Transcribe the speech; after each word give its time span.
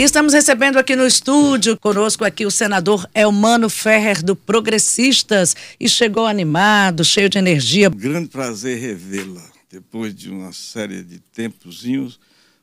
E 0.00 0.02
estamos 0.02 0.32
recebendo 0.32 0.78
aqui 0.78 0.96
no 0.96 1.06
estúdio, 1.06 1.76
conosco 1.76 2.24
aqui 2.24 2.46
o 2.46 2.50
senador 2.50 3.06
Elmano 3.14 3.68
Ferrer, 3.68 4.24
do 4.24 4.34
Progressistas, 4.34 5.54
e 5.78 5.90
chegou 5.90 6.24
animado, 6.24 7.04
cheio 7.04 7.28
de 7.28 7.36
energia. 7.36 7.90
Grande 7.90 8.30
prazer 8.30 8.80
revê-la. 8.80 9.42
Depois 9.70 10.14
de 10.14 10.30
uma 10.30 10.54
série 10.54 11.02
de 11.02 11.18
tempozinhos, 11.18 12.18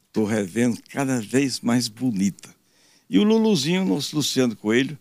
estou 0.07 0.25
revendo 0.25 0.79
cada 0.91 1.21
vez 1.21 1.61
mais 1.61 1.87
bonita. 1.87 2.49
E 3.07 3.19
o 3.19 3.23
Luluzinho, 3.23 3.85
nosso 3.85 4.15
Luciano 4.15 4.55
Coelho, 4.55 4.97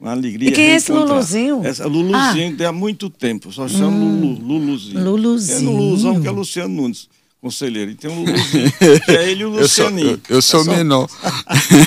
uma 0.00 0.10
alegria. 0.10 0.48
E 0.48 0.52
quem 0.52 0.70
é 0.70 0.74
esse 0.74 0.90
Luluzinho? 0.90 1.64
Essa, 1.64 1.86
Luluzinho 1.86 2.56
ah. 2.64 2.68
há 2.68 2.72
muito 2.72 3.08
tempo, 3.08 3.52
só 3.52 3.68
chama 3.68 3.96
hum. 3.96 4.20
Lulu, 4.22 4.58
Luluzinho. 4.58 5.04
Luluzinho. 5.04 5.70
É 5.70 5.72
Luluzão, 5.72 6.20
que 6.20 6.26
é 6.26 6.32
Luciano 6.32 6.74
Nunes 6.74 7.08
conselheiro. 7.46 7.92
E 7.92 7.94
tem 7.94 8.10
um 8.10 8.24
Luluzinho, 8.24 8.72
que 9.04 9.10
é 9.12 9.30
ele 9.30 9.42
e 9.42 9.44
o 9.44 9.50
Lucianinho. 9.50 10.20
Eu 10.28 10.42
sou, 10.42 10.60
eu, 10.60 10.64
eu 10.64 10.64
sou 10.66 10.72
é 10.72 10.76
menor. 10.76 11.08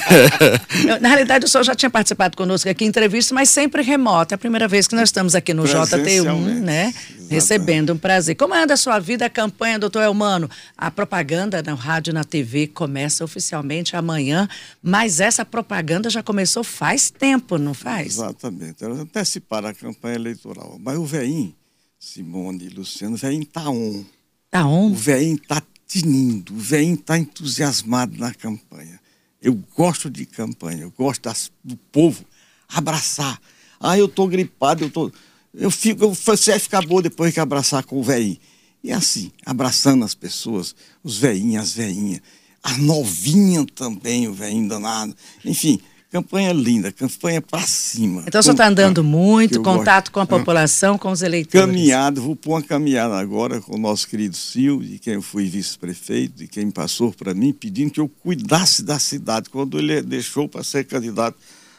eu, 0.87 1.01
na 1.01 1.09
realidade, 1.09 1.45
o 1.45 1.47
senhor 1.47 1.63
já 1.63 1.75
tinha 1.75 1.89
participado 1.89 2.37
conosco 2.37 2.69
aqui 2.69 2.85
em 2.85 2.87
entrevista, 2.87 3.35
mas 3.35 3.49
sempre 3.49 3.81
remoto. 3.81 4.33
É 4.33 4.35
a 4.35 4.37
primeira 4.37 4.67
vez 4.67 4.87
que 4.87 4.95
nós 4.95 5.09
estamos 5.09 5.35
aqui 5.35 5.53
no 5.53 5.63
JT1, 5.63 6.61
né? 6.61 6.87
Exatamente. 6.87 7.29
Recebendo 7.29 7.93
um 7.93 7.97
prazer. 7.97 8.35
Como 8.35 8.53
anda 8.53 8.73
a 8.73 8.77
sua 8.77 8.99
vida, 8.99 9.25
a 9.25 9.29
campanha, 9.29 9.77
doutor 9.77 10.01
Elmano? 10.01 10.49
A 10.77 10.89
propaganda 10.89 11.61
na 11.61 11.73
rádio, 11.73 12.13
na 12.13 12.23
TV, 12.23 12.67
começa 12.67 13.23
oficialmente 13.23 13.95
amanhã, 13.95 14.47
mas 14.81 15.19
essa 15.19 15.43
propaganda 15.45 16.09
já 16.09 16.23
começou 16.23 16.63
faz 16.63 17.11
tempo, 17.11 17.57
não 17.57 17.73
faz? 17.73 18.13
Exatamente. 18.13 18.83
Ela 18.83 19.01
anteciparam 19.01 19.67
a 19.67 19.73
campanha 19.73 20.15
eleitoral. 20.15 20.77
Mas 20.79 20.97
o 20.97 21.05
veinho, 21.05 21.53
Simone 21.99 22.65
e 22.65 22.69
Luciano, 22.69 23.15
o 23.15 23.17
veinho 23.17 23.45
tá 23.45 23.69
on. 23.69 24.03
Tá? 24.49 24.67
O 24.67 24.93
velhinho 24.93 25.35
está 25.35 25.61
tinindo, 25.87 26.53
o 26.53 26.57
velhinho 26.57 26.95
está 26.95 27.17
entusiasmado 27.17 28.17
na 28.17 28.33
campanha. 28.33 28.99
Eu 29.41 29.55
gosto 29.75 30.09
de 30.09 30.25
campanha, 30.25 30.83
eu 30.83 30.91
gosto 30.91 31.23
das, 31.23 31.51
do 31.63 31.77
povo 31.77 32.25
abraçar. 32.67 33.39
Ah, 33.79 33.97
eu 33.97 34.05
estou 34.05 34.27
gripado, 34.27 34.83
eu 34.83 34.89
tô. 34.89 35.11
Eu 35.53 35.71
fico, 35.71 36.03
eu, 36.03 36.13
você 36.13 36.57
vai 36.59 36.85
boa 36.85 37.01
depois 37.01 37.33
que 37.33 37.39
abraçar 37.39 37.83
com 37.83 37.99
o 37.99 38.03
velhinho. 38.03 38.37
E 38.83 38.91
assim, 38.91 39.31
abraçando 39.45 40.05
as 40.05 40.13
pessoas, 40.13 40.75
os 41.03 41.17
velhinhos, 41.17 41.63
as 41.63 41.73
velhinhas, 41.73 42.21
as 42.63 42.77
novinhas 42.77 43.65
também, 43.75 44.27
o 44.27 44.33
velhinho 44.33 44.69
danado. 44.69 45.15
Enfim, 45.43 45.79
Campanha 46.11 46.51
linda, 46.51 46.91
campanha 46.91 47.39
para 47.39 47.61
cima. 47.61 48.23
Então, 48.25 48.39
o 48.39 48.43
senhor 48.43 48.53
está 48.53 48.67
andando 48.67 49.03
muito, 49.03 49.61
contato 49.61 50.05
gosto. 50.05 50.11
com 50.11 50.19
a 50.19 50.25
população, 50.25 50.97
com 50.97 51.11
os 51.11 51.21
eleitores? 51.21 51.67
Caminhado, 51.67 52.19
vou 52.19 52.35
pôr 52.35 52.53
uma 52.53 52.63
caminhada 52.63 53.15
agora 53.15 53.61
com 53.61 53.75
o 53.75 53.79
nosso 53.79 54.07
querido 54.07 54.35
Sil, 54.35 54.81
de 54.81 54.97
quem 54.97 55.13
eu 55.13 55.21
fui 55.21 55.45
vice-prefeito, 55.45 56.35
de 56.35 56.47
quem 56.47 56.71
passou 56.71 57.13
para 57.13 57.35
mim, 57.35 57.53
pedindo 57.53 57.91
que 57.91 57.99
eu 57.99 58.09
cuidasse 58.09 58.81
da 58.81 58.97
cidade, 58.97 59.51
quando 59.51 59.77
ele 59.77 60.01
deixou 60.01 60.49
para 60.49 60.63
ser 60.63 60.83
candidato 60.85 61.37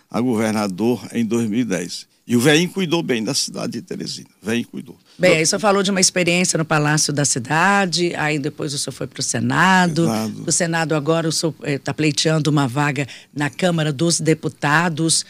a 0.09 0.21
governador 0.21 1.05
em 1.13 1.25
2010. 1.25 2.10
E 2.27 2.37
o 2.37 2.41
velhinho 2.41 2.71
cuidou 2.71 3.03
bem 3.03 3.25
da 3.25 3.35
cidade 3.35 3.73
de 3.73 3.83
Teresina. 3.83 4.29
O 4.41 4.47
velhinho 4.47 4.69
cuidou. 4.69 4.97
Bem, 5.19 5.37
aí 5.37 5.43
o 5.43 5.47
senhor 5.47 5.61
falou 5.61 5.83
de 5.83 5.91
uma 5.91 6.01
experiência 6.01 6.57
no 6.57 6.65
Palácio 6.65 7.13
da 7.13 7.25
Cidade, 7.25 8.15
aí 8.15 8.39
depois 8.39 8.73
o 8.73 8.79
senhor 8.79 8.93
foi 8.93 9.07
para 9.07 9.21
o 9.21 9.23
Senado. 9.23 10.05
Exato. 10.05 10.45
O 10.47 10.53
Senado 10.53 10.95
agora 10.95 11.29
o 11.29 11.33
senhor 11.33 11.55
está 11.67 11.91
eh, 11.91 11.95
pleiteando 11.95 12.49
uma 12.51 12.69
vaga 12.69 13.07
na 13.35 13.51
Câmara 13.51 13.93
dos 13.93 14.21
Deputados. 14.21 15.25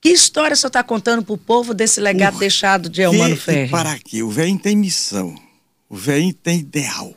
Que 0.00 0.10
história 0.10 0.54
o 0.54 0.56
senhor 0.56 0.68
está 0.68 0.84
contando 0.84 1.24
para 1.24 1.34
o 1.34 1.38
povo 1.38 1.72
desse 1.72 2.00
legado 2.00 2.38
deixado 2.38 2.88
de 2.88 3.00
Elmano 3.02 3.36
Ferreira? 3.36 3.70
Para 3.70 3.98
quê? 3.98 4.22
O 4.22 4.30
velhinho 4.30 4.58
tem 4.58 4.76
missão. 4.76 5.34
O 5.88 5.96
velhinho 5.96 6.34
tem 6.34 6.60
ideal. 6.60 7.14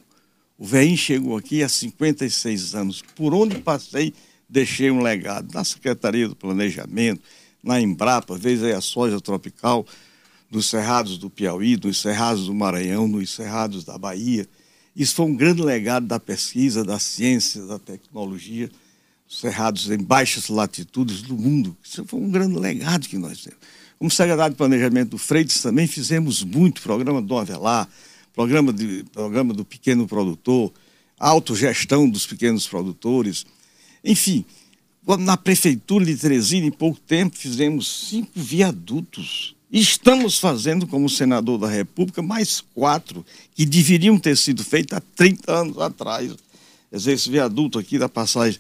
O 0.58 0.66
velhinho 0.66 0.98
chegou 0.98 1.38
aqui 1.38 1.62
há 1.62 1.70
56 1.70 2.74
anos. 2.74 3.04
Por 3.16 3.34
onde 3.34 3.60
passei, 3.60 4.14
deixei 4.50 4.90
um 4.90 5.02
legado. 5.02 5.54
Na 5.54 5.64
Secretaria 5.64 6.28
do 6.28 6.36
Planejamento, 6.36 7.22
na 7.64 7.82
Embrapa, 7.82 8.38
vez 8.38 8.64
aí 8.64 8.74
a 8.74 8.82
soja 8.82 9.20
tropical, 9.20 9.86
nos 10.50 10.70
cerrados 10.70 11.18
do 11.18 11.30
Piauí, 11.30 11.78
nos 11.78 12.00
cerrados 12.00 12.46
do 12.46 12.54
Maranhão, 12.54 13.08
nos 13.08 13.30
cerrados 13.30 13.84
da 13.84 13.98
Bahia. 13.98 14.48
Isso 14.96 15.16
foi 15.16 15.26
um 15.26 15.36
grande 15.36 15.62
legado 15.62 16.08
da 16.08 16.20
pesquisa, 16.20 16.84
da 16.84 16.98
ciência, 16.98 17.66
da 17.66 17.78
tecnologia, 17.78 18.72
cerrados 19.30 19.90
em 19.92 19.98
baixas 19.98 20.48
latitudes 20.48 21.22
do 21.22 21.36
mundo. 21.36 21.76
Isso 21.84 22.06
foi 22.06 22.20
um 22.20 22.32
grande 22.32 22.58
legado 22.58 23.08
que 23.08 23.18
nós 23.18 23.42
temos. 23.42 23.60
Como 24.00 24.10
secretário 24.12 24.54
de 24.54 24.58
Planejamento 24.58 25.12
do 25.12 25.18
Freitas 25.18 25.62
também 25.62 25.88
fizemos 25.88 26.44
muito, 26.44 26.82
programa 26.82 27.22
do 27.22 27.38
Avelar, 27.38 27.90
programa, 28.34 28.72
de, 28.72 29.04
programa 29.12 29.54
do 29.54 29.66
pequeno 29.66 30.08
produtor, 30.08 30.72
autogestão 31.20 32.08
dos 32.08 32.26
pequenos 32.28 32.68
produtores, 32.68 33.46
enfim, 34.04 34.46
na 35.16 35.38
prefeitura 35.38 36.04
de 36.04 36.18
Teresina, 36.18 36.66
em 36.66 36.72
pouco 36.72 37.00
tempo, 37.00 37.38
fizemos 37.38 38.10
cinco 38.10 38.32
viadutos. 38.36 39.56
Estamos 39.72 40.40
fazendo, 40.40 40.88
como 40.88 41.10
senador 41.10 41.60
da 41.60 41.68
República, 41.68 42.22
mais 42.22 42.62
quatro 42.74 43.26
que 43.56 43.66
deveriam 43.66 44.18
ter 44.18 44.36
sido 44.36 44.64
feitos 44.64 44.98
há 44.98 45.02
30 45.16 45.52
anos 45.54 45.78
atrás. 45.78 46.36
Esse 46.92 47.30
viaduto 47.30 47.78
aqui 47.78 47.98
da 47.98 48.10
passagem 48.10 48.60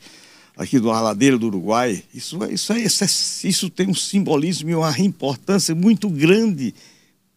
aqui 0.57 0.79
do 0.79 0.89
Aladeira 0.89 1.37
do 1.37 1.47
Uruguai, 1.47 2.03
isso, 2.13 2.43
isso, 2.45 2.73
é, 2.73 2.79
isso, 2.79 3.03
é, 3.03 3.07
isso 3.47 3.69
tem 3.69 3.87
um 3.87 3.93
simbolismo 3.93 4.69
e 4.69 4.75
uma 4.75 4.99
importância 4.99 5.75
muito 5.75 6.09
grande 6.09 6.73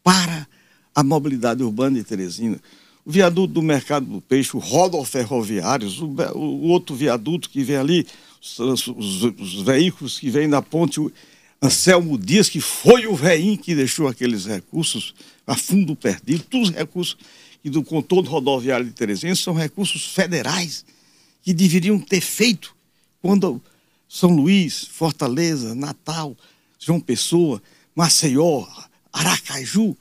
para 0.02 0.46
a 0.94 1.04
mobilidade 1.04 1.62
urbana 1.62 1.98
de 1.98 2.04
Teresina. 2.04 2.58
O 3.04 3.10
viaduto 3.10 3.52
do 3.52 3.62
Mercado 3.62 4.06
do 4.06 4.20
Peixe, 4.22 4.56
o 4.56 4.60
rodoferroviários, 4.60 6.00
o, 6.00 6.06
o 6.34 6.68
outro 6.68 6.96
viaduto 6.96 7.50
que 7.50 7.62
vem 7.62 7.76
ali, 7.76 8.06
os, 8.40 8.86
os, 8.88 9.22
os 9.22 9.62
veículos 9.62 10.18
que 10.18 10.30
vêm 10.30 10.48
da 10.48 10.62
ponte. 10.62 11.00
Anselmo 11.62 12.16
Dias, 12.16 12.48
que 12.48 12.58
foi 12.58 13.06
o 13.06 13.14
veinho 13.14 13.58
que 13.58 13.74
deixou 13.74 14.08
aqueles 14.08 14.46
recursos 14.46 15.14
a 15.46 15.54
fundo 15.54 15.94
perdido, 15.94 16.42
todos 16.44 16.70
os 16.70 16.74
recursos 16.74 17.18
e 17.62 17.68
do 17.68 17.82
contorno 17.82 18.30
rodoviário 18.30 18.86
de 18.86 18.92
Teresina 18.92 19.34
são 19.34 19.52
recursos 19.52 20.06
federais 20.06 20.84
que 21.42 21.52
deveriam 21.52 21.98
ter 21.98 22.20
feito 22.20 22.74
quando 23.20 23.60
São 24.08 24.30
Luís, 24.30 24.86
Fortaleza, 24.90 25.74
Natal, 25.74 26.34
João 26.78 27.00
Pessoa, 27.00 27.62
Maceió, 27.94 28.66
Aracaju 29.12 29.94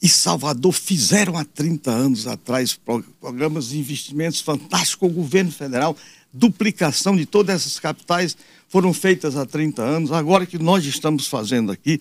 e 0.00 0.08
Salvador 0.08 0.72
fizeram 0.72 1.36
há 1.36 1.44
30 1.44 1.90
anos 1.90 2.26
atrás 2.26 2.78
programas 3.20 3.70
de 3.70 3.78
investimentos 3.78 4.40
fantásticos 4.40 4.94
com 4.94 5.06
o 5.06 5.22
governo 5.22 5.50
federal 5.50 5.96
duplicação 6.32 7.16
de 7.16 7.26
todas 7.26 7.56
essas 7.56 7.78
capitais 7.78 8.36
foram 8.68 8.92
feitas 8.94 9.36
há 9.36 9.44
30 9.44 9.82
anos. 9.82 10.12
Agora 10.12 10.46
que 10.46 10.58
nós 10.58 10.84
estamos 10.84 11.26
fazendo 11.26 11.72
aqui, 11.72 12.00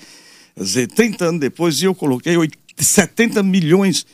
dizer, 0.55 0.87
30 0.87 1.25
anos 1.25 1.39
depois, 1.39 1.81
e 1.81 1.85
eu 1.85 1.95
coloquei 1.95 2.35
70 2.77 3.41
milhões 3.43 4.05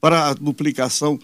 para 0.00 0.28
a 0.28 0.34
duplicação, 0.34 1.18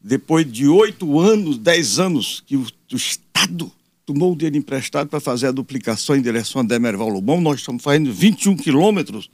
depois 0.00 0.50
de 0.50 0.66
8 0.66 1.20
anos, 1.20 1.58
10 1.58 1.98
anos, 1.98 2.42
que 2.46 2.56
o, 2.56 2.66
o 2.92 2.96
Estado 2.96 3.70
tomou 4.06 4.32
o 4.32 4.36
dinheiro 4.36 4.56
emprestado 4.56 5.08
para 5.08 5.20
fazer 5.20 5.48
a 5.48 5.52
duplicação 5.52 6.16
em 6.16 6.22
direção 6.22 6.62
a 6.62 6.64
Demerval 6.64 7.08
Lobão. 7.08 7.40
Nós 7.40 7.60
estamos 7.60 7.82
fazendo 7.82 8.12
21 8.12 8.56
quilômetros 8.56 9.30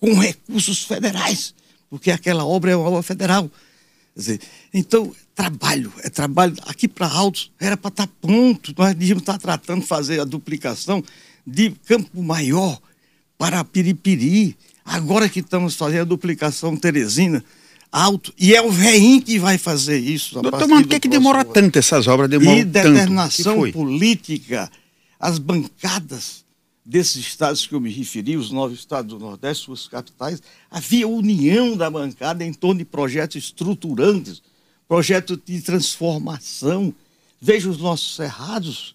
com 0.00 0.14
recursos 0.18 0.84
federais, 0.84 1.54
porque 1.90 2.10
aquela 2.10 2.44
obra 2.44 2.70
é 2.72 2.76
uma 2.76 2.88
obra 2.88 3.02
federal. 3.02 3.50
Dizer, 4.16 4.40
então, 4.72 5.12
trabalho, 5.34 5.92
é 6.02 6.08
trabalho. 6.08 6.54
Aqui 6.66 6.86
para 6.86 7.08
Altos 7.08 7.50
era 7.58 7.76
para 7.76 7.88
estar 7.88 8.06
tá 8.06 8.12
pronto, 8.20 8.72
nós 8.78 8.94
devíamos 8.94 9.22
estar 9.22 9.34
tá 9.34 9.38
tratando 9.38 9.80
de 9.80 9.86
fazer 9.86 10.20
a 10.20 10.24
duplicação 10.24 11.02
de 11.44 11.70
Campo 11.86 12.22
Maior 12.22 12.80
para 13.36 13.64
Piripiri. 13.64 14.56
Agora 14.84 15.28
que 15.28 15.40
estamos 15.40 15.74
fazendo 15.74 16.02
a 16.02 16.04
duplicação 16.04 16.76
Teresina, 16.76 17.42
Alto, 17.90 18.32
e 18.38 18.54
é 18.54 18.62
o 18.62 18.70
VEIM 18.70 19.20
que 19.20 19.38
vai 19.38 19.58
fazer 19.58 19.98
isso. 19.98 20.34
Doutor, 20.34 20.68
mas 20.68 20.82
por 20.82 20.88
que, 20.88 21.00
que 21.00 21.08
demora 21.08 21.44
tanto 21.44 21.78
essas 21.78 22.06
obras? 22.06 22.28
Demora 22.28 22.58
e 22.58 22.64
determinação 22.64 23.70
política, 23.72 24.70
as 25.18 25.38
bancadas 25.38 26.43
desses 26.84 27.16
estados 27.16 27.66
que 27.66 27.74
eu 27.74 27.80
me 27.80 27.90
referi, 27.90 28.36
os 28.36 28.50
nove 28.50 28.74
estados 28.74 29.08
do 29.08 29.18
Nordeste, 29.18 29.64
suas 29.64 29.88
capitais, 29.88 30.42
havia 30.70 31.08
união 31.08 31.76
da 31.76 31.90
bancada 31.90 32.44
em 32.44 32.52
torno 32.52 32.78
de 32.78 32.84
projetos 32.84 33.36
estruturantes, 33.36 34.42
projetos 34.86 35.38
de 35.44 35.62
transformação. 35.62 36.94
Veja 37.40 37.70
os 37.70 37.78
nossos 37.78 38.14
cerrados. 38.14 38.94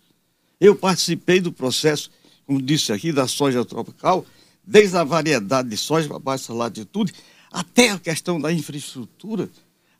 Eu 0.60 0.76
participei 0.76 1.40
do 1.40 1.52
processo, 1.52 2.12
como 2.46 2.62
disse 2.62 2.94
aqui, 2.94 3.12
da 3.12 3.28
soja 3.28 3.66
tropical, 3.66 4.24
desde 4.64 4.96
a 4.98 5.04
variedade 5.04 5.70
de 5.70 5.78
soja 5.78 6.08
para 6.08 6.20
baixa 6.20 6.54
latitude, 6.54 7.12
até 7.52 7.90
a 7.90 7.98
questão 7.98 8.40
da 8.40 8.54
infraestrutura. 8.54 9.50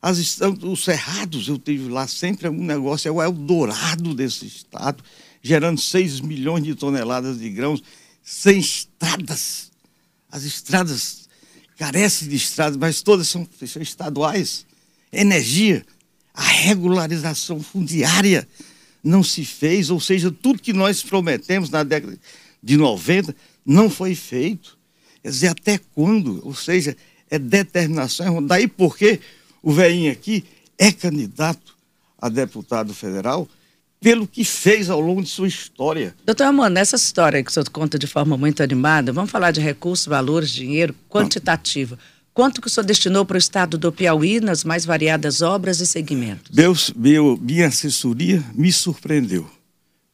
As, 0.00 0.40
os 0.62 0.84
cerrados, 0.84 1.48
eu 1.48 1.58
tive 1.58 1.90
lá 1.90 2.06
sempre 2.06 2.48
um 2.48 2.64
negócio, 2.64 3.08
é 3.08 3.10
o 3.10 3.20
Eldorado 3.20 4.14
desse 4.14 4.46
estado 4.46 5.02
gerando 5.42 5.80
6 5.80 6.20
milhões 6.20 6.64
de 6.64 6.74
toneladas 6.74 7.38
de 7.38 7.48
grãos, 7.50 7.82
sem 8.22 8.58
estradas. 8.58 9.70
As 10.30 10.44
estradas 10.44 11.28
carecem 11.76 12.28
de 12.28 12.36
estradas, 12.36 12.76
mas 12.76 13.02
todas 13.02 13.28
são, 13.28 13.48
estaduais. 13.80 14.66
Energia, 15.12 15.84
a 16.34 16.42
regularização 16.42 17.62
fundiária. 17.62 18.46
não 19.02 19.22
se 19.22 19.44
fez, 19.44 19.88
ou 19.88 19.98
seja, 19.98 20.30
tudo 20.30 20.60
que 20.60 20.74
nós 20.74 21.02
prometemos 21.02 21.70
na 21.70 21.82
década 21.82 22.18
de 22.62 22.76
90 22.76 23.34
não 23.64 23.88
foi 23.88 24.14
feito. 24.14 24.78
Quer 25.22 25.30
dizer, 25.30 25.48
até 25.48 25.80
quando? 25.94 26.46
Ou 26.46 26.54
seja, 26.54 26.96
é 27.30 27.38
determinação. 27.38 28.44
Daí 28.44 28.68
porque 28.68 29.20
o 29.62 29.72
velhinho 29.72 30.12
aqui 30.12 30.44
é 30.78 30.92
candidato 30.92 31.76
a 32.18 32.28
deputado 32.28 32.92
federal 32.92 33.48
pelo 34.00 34.26
que 34.26 34.44
fez 34.44 34.88
ao 34.88 34.98
longo 34.98 35.22
de 35.22 35.28
sua 35.28 35.46
história. 35.46 36.16
Doutor 36.24 36.44
Amanda, 36.44 36.70
nessa 36.70 36.96
história 36.96 37.44
que 37.44 37.50
o 37.50 37.52
senhor 37.52 37.68
conta 37.68 37.98
de 37.98 38.06
forma 38.06 38.36
muito 38.36 38.62
animada, 38.62 39.12
vamos 39.12 39.30
falar 39.30 39.50
de 39.50 39.60
recursos, 39.60 40.06
valores, 40.06 40.50
dinheiro, 40.50 40.94
quantitativo. 41.08 41.98
Quanto 42.32 42.62
que 42.62 42.66
o 42.66 42.70
senhor 42.70 42.86
destinou 42.86 43.26
para 43.26 43.34
o 43.34 43.38
estado 43.38 43.76
do 43.76 43.92
Piauí 43.92 44.40
nas 44.40 44.64
mais 44.64 44.86
variadas 44.86 45.42
obras 45.42 45.80
e 45.80 45.86
segmentos? 45.86 46.50
Meus, 46.56 46.90
meu, 46.96 47.38
minha 47.40 47.66
assessoria 47.66 48.42
me 48.54 48.72
surpreendeu 48.72 49.46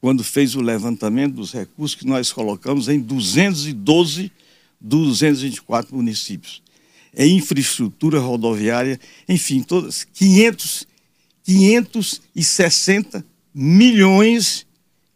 quando 0.00 0.24
fez 0.24 0.56
o 0.56 0.60
levantamento 0.60 1.34
dos 1.34 1.52
recursos 1.52 1.94
que 1.96 2.06
nós 2.06 2.32
colocamos 2.32 2.88
em 2.88 2.98
212 2.98 4.32
dos 4.80 5.20
224 5.20 5.94
municípios. 5.94 6.60
É 7.14 7.26
infraestrutura 7.26 8.18
rodoviária, 8.18 8.98
enfim, 9.28 9.62
todas 9.62 10.04
500, 10.04 10.86
560 11.44 13.24
milhões, 13.58 14.66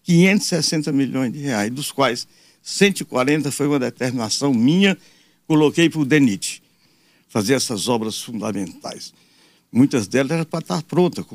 560 0.05 0.91
milhões 0.93 1.31
de 1.31 1.41
reais, 1.41 1.71
dos 1.71 1.93
quais 1.93 2.27
140 2.63 3.53
foi 3.53 3.67
uma 3.67 3.79
determinação 3.79 4.55
minha, 4.55 4.97
coloquei 5.47 5.91
para 5.91 6.01
o 6.01 6.07
DENIT 6.07 6.63
fazer 7.29 7.53
essas 7.53 7.87
obras 7.87 8.19
fundamentais. 8.19 9.13
Muitas 9.71 10.09
delas 10.09 10.33
eram 10.33 10.45
para 10.47 10.61
estar 10.61 10.83
prontas. 10.85 11.27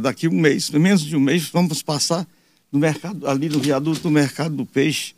Daqui 0.00 0.28
um 0.28 0.38
mês, 0.38 0.70
menos 0.70 1.02
de 1.02 1.16
um 1.16 1.20
mês, 1.20 1.48
vamos 1.48 1.82
passar 1.82 2.24
no 2.70 2.78
mercado, 2.78 3.26
ali 3.26 3.48
no 3.48 3.58
viaduto 3.58 4.02
do 4.02 4.10
mercado 4.10 4.54
do 4.54 4.64
peixe. 4.64 5.14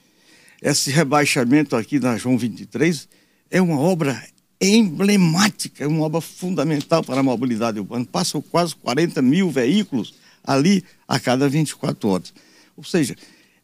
Esse 0.62 0.90
rebaixamento 0.90 1.76
aqui 1.76 2.00
na 2.00 2.16
João 2.16 2.38
23 2.38 3.06
é 3.50 3.60
uma 3.60 3.78
obra 3.78 4.26
emblemática, 4.58 5.84
é 5.84 5.86
uma 5.86 6.06
obra 6.06 6.22
fundamental 6.22 7.04
para 7.04 7.20
a 7.20 7.22
mobilidade 7.22 7.78
urbana. 7.78 8.06
Passam 8.10 8.40
quase 8.40 8.74
40 8.76 9.20
mil 9.20 9.50
veículos 9.50 10.14
ali 10.44 10.84
a 11.08 11.18
cada 11.18 11.48
24 11.48 12.08
horas. 12.08 12.34
Ou 12.76 12.84
seja, 12.84 13.16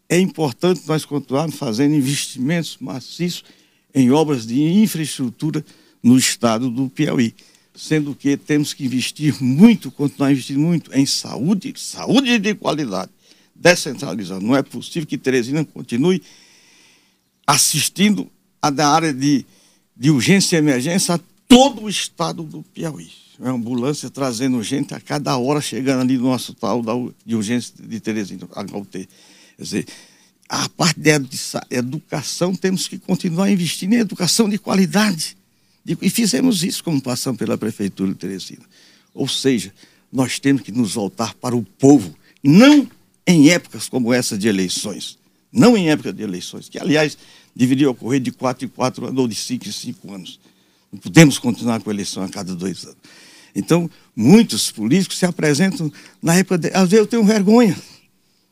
é 0.08 0.18
importante 0.18 0.82
nós 0.86 1.04
continuarmos 1.04 1.56
fazendo 1.56 1.94
investimentos 1.94 2.76
maciços 2.80 3.44
em 3.94 4.10
obras 4.10 4.46
de 4.46 4.60
infraestrutura 4.60 5.64
no 6.02 6.16
estado 6.16 6.70
do 6.70 6.88
Piauí. 6.88 7.34
Sendo 7.74 8.14
que 8.14 8.36
temos 8.36 8.74
que 8.74 8.84
investir 8.84 9.40
muito, 9.40 9.90
continuar 9.90 10.32
investindo 10.32 10.60
muito 10.60 10.92
em 10.92 11.06
saúde, 11.06 11.72
saúde 11.76 12.38
de 12.38 12.54
qualidade, 12.54 13.10
descentralizando. 13.54 14.44
Não 14.44 14.56
é 14.56 14.62
possível 14.62 15.06
que 15.06 15.16
Teresina 15.16 15.64
continue 15.64 16.22
assistindo 17.46 18.30
a 18.60 18.70
da 18.70 18.88
área 18.88 19.12
de, 19.12 19.46
de 19.96 20.10
urgência 20.10 20.56
e 20.56 20.58
emergência 20.58 21.14
a 21.14 21.20
todo 21.48 21.84
o 21.84 21.88
estado 21.88 22.42
do 22.42 22.62
Piauí. 22.62 23.10
É 23.42 23.48
ambulância 23.48 24.10
trazendo 24.10 24.62
gente 24.62 24.94
a 24.94 25.00
cada 25.00 25.36
hora, 25.36 25.60
chegando 25.60 26.02
ali 26.02 26.18
no 26.18 26.30
hospital 26.30 26.82
de 27.24 27.34
urgência 27.34 27.74
de 27.78 27.98
Teresina, 27.98 28.44
HUT. 28.44 29.08
Quer 29.56 29.62
dizer, 29.62 29.86
a 30.46 30.68
parte 30.68 31.00
da 31.00 31.12
educação, 31.70 32.54
temos 32.54 32.86
que 32.86 32.98
continuar 32.98 33.50
investindo 33.50 33.94
em 33.94 33.98
educação 33.98 34.48
de 34.48 34.58
qualidade. 34.58 35.36
E 35.86 36.10
fizemos 36.10 36.62
isso 36.62 36.84
como 36.84 37.00
passamos 37.00 37.38
pela 37.38 37.56
Prefeitura 37.56 38.12
de 38.12 38.18
Teresina. 38.18 38.62
Ou 39.14 39.26
seja, 39.26 39.72
nós 40.12 40.38
temos 40.38 40.62
que 40.62 40.70
nos 40.70 40.94
voltar 40.94 41.34
para 41.34 41.56
o 41.56 41.62
povo, 41.62 42.14
não 42.42 42.86
em 43.26 43.48
épocas 43.50 43.88
como 43.88 44.12
essa 44.12 44.36
de 44.36 44.48
eleições. 44.48 45.18
Não 45.52 45.76
em 45.76 45.90
época 45.90 46.12
de 46.12 46.22
eleições, 46.22 46.68
que, 46.68 46.78
aliás, 46.78 47.16
deveria 47.56 47.90
ocorrer 47.90 48.20
de 48.20 48.30
quatro 48.30 48.66
em 48.66 48.68
quatro 48.68 49.06
anos 49.06 49.18
ou 49.18 49.26
de 49.26 49.34
cinco 49.34 49.66
em 49.66 49.72
cinco 49.72 50.12
anos. 50.12 50.38
Não 50.92 50.98
podemos 50.98 51.38
continuar 51.38 51.80
com 51.80 51.90
a 51.90 51.92
eleição 51.92 52.22
a 52.22 52.28
cada 52.28 52.54
dois 52.54 52.84
anos. 52.84 52.98
Então, 53.54 53.90
muitos 54.14 54.70
políticos 54.70 55.18
se 55.18 55.26
apresentam 55.26 55.92
na 56.22 56.34
época. 56.36 56.58
De... 56.58 56.68
Às 56.68 56.90
vezes 56.90 56.98
eu 56.98 57.06
tenho 57.06 57.24
vergonha, 57.24 57.76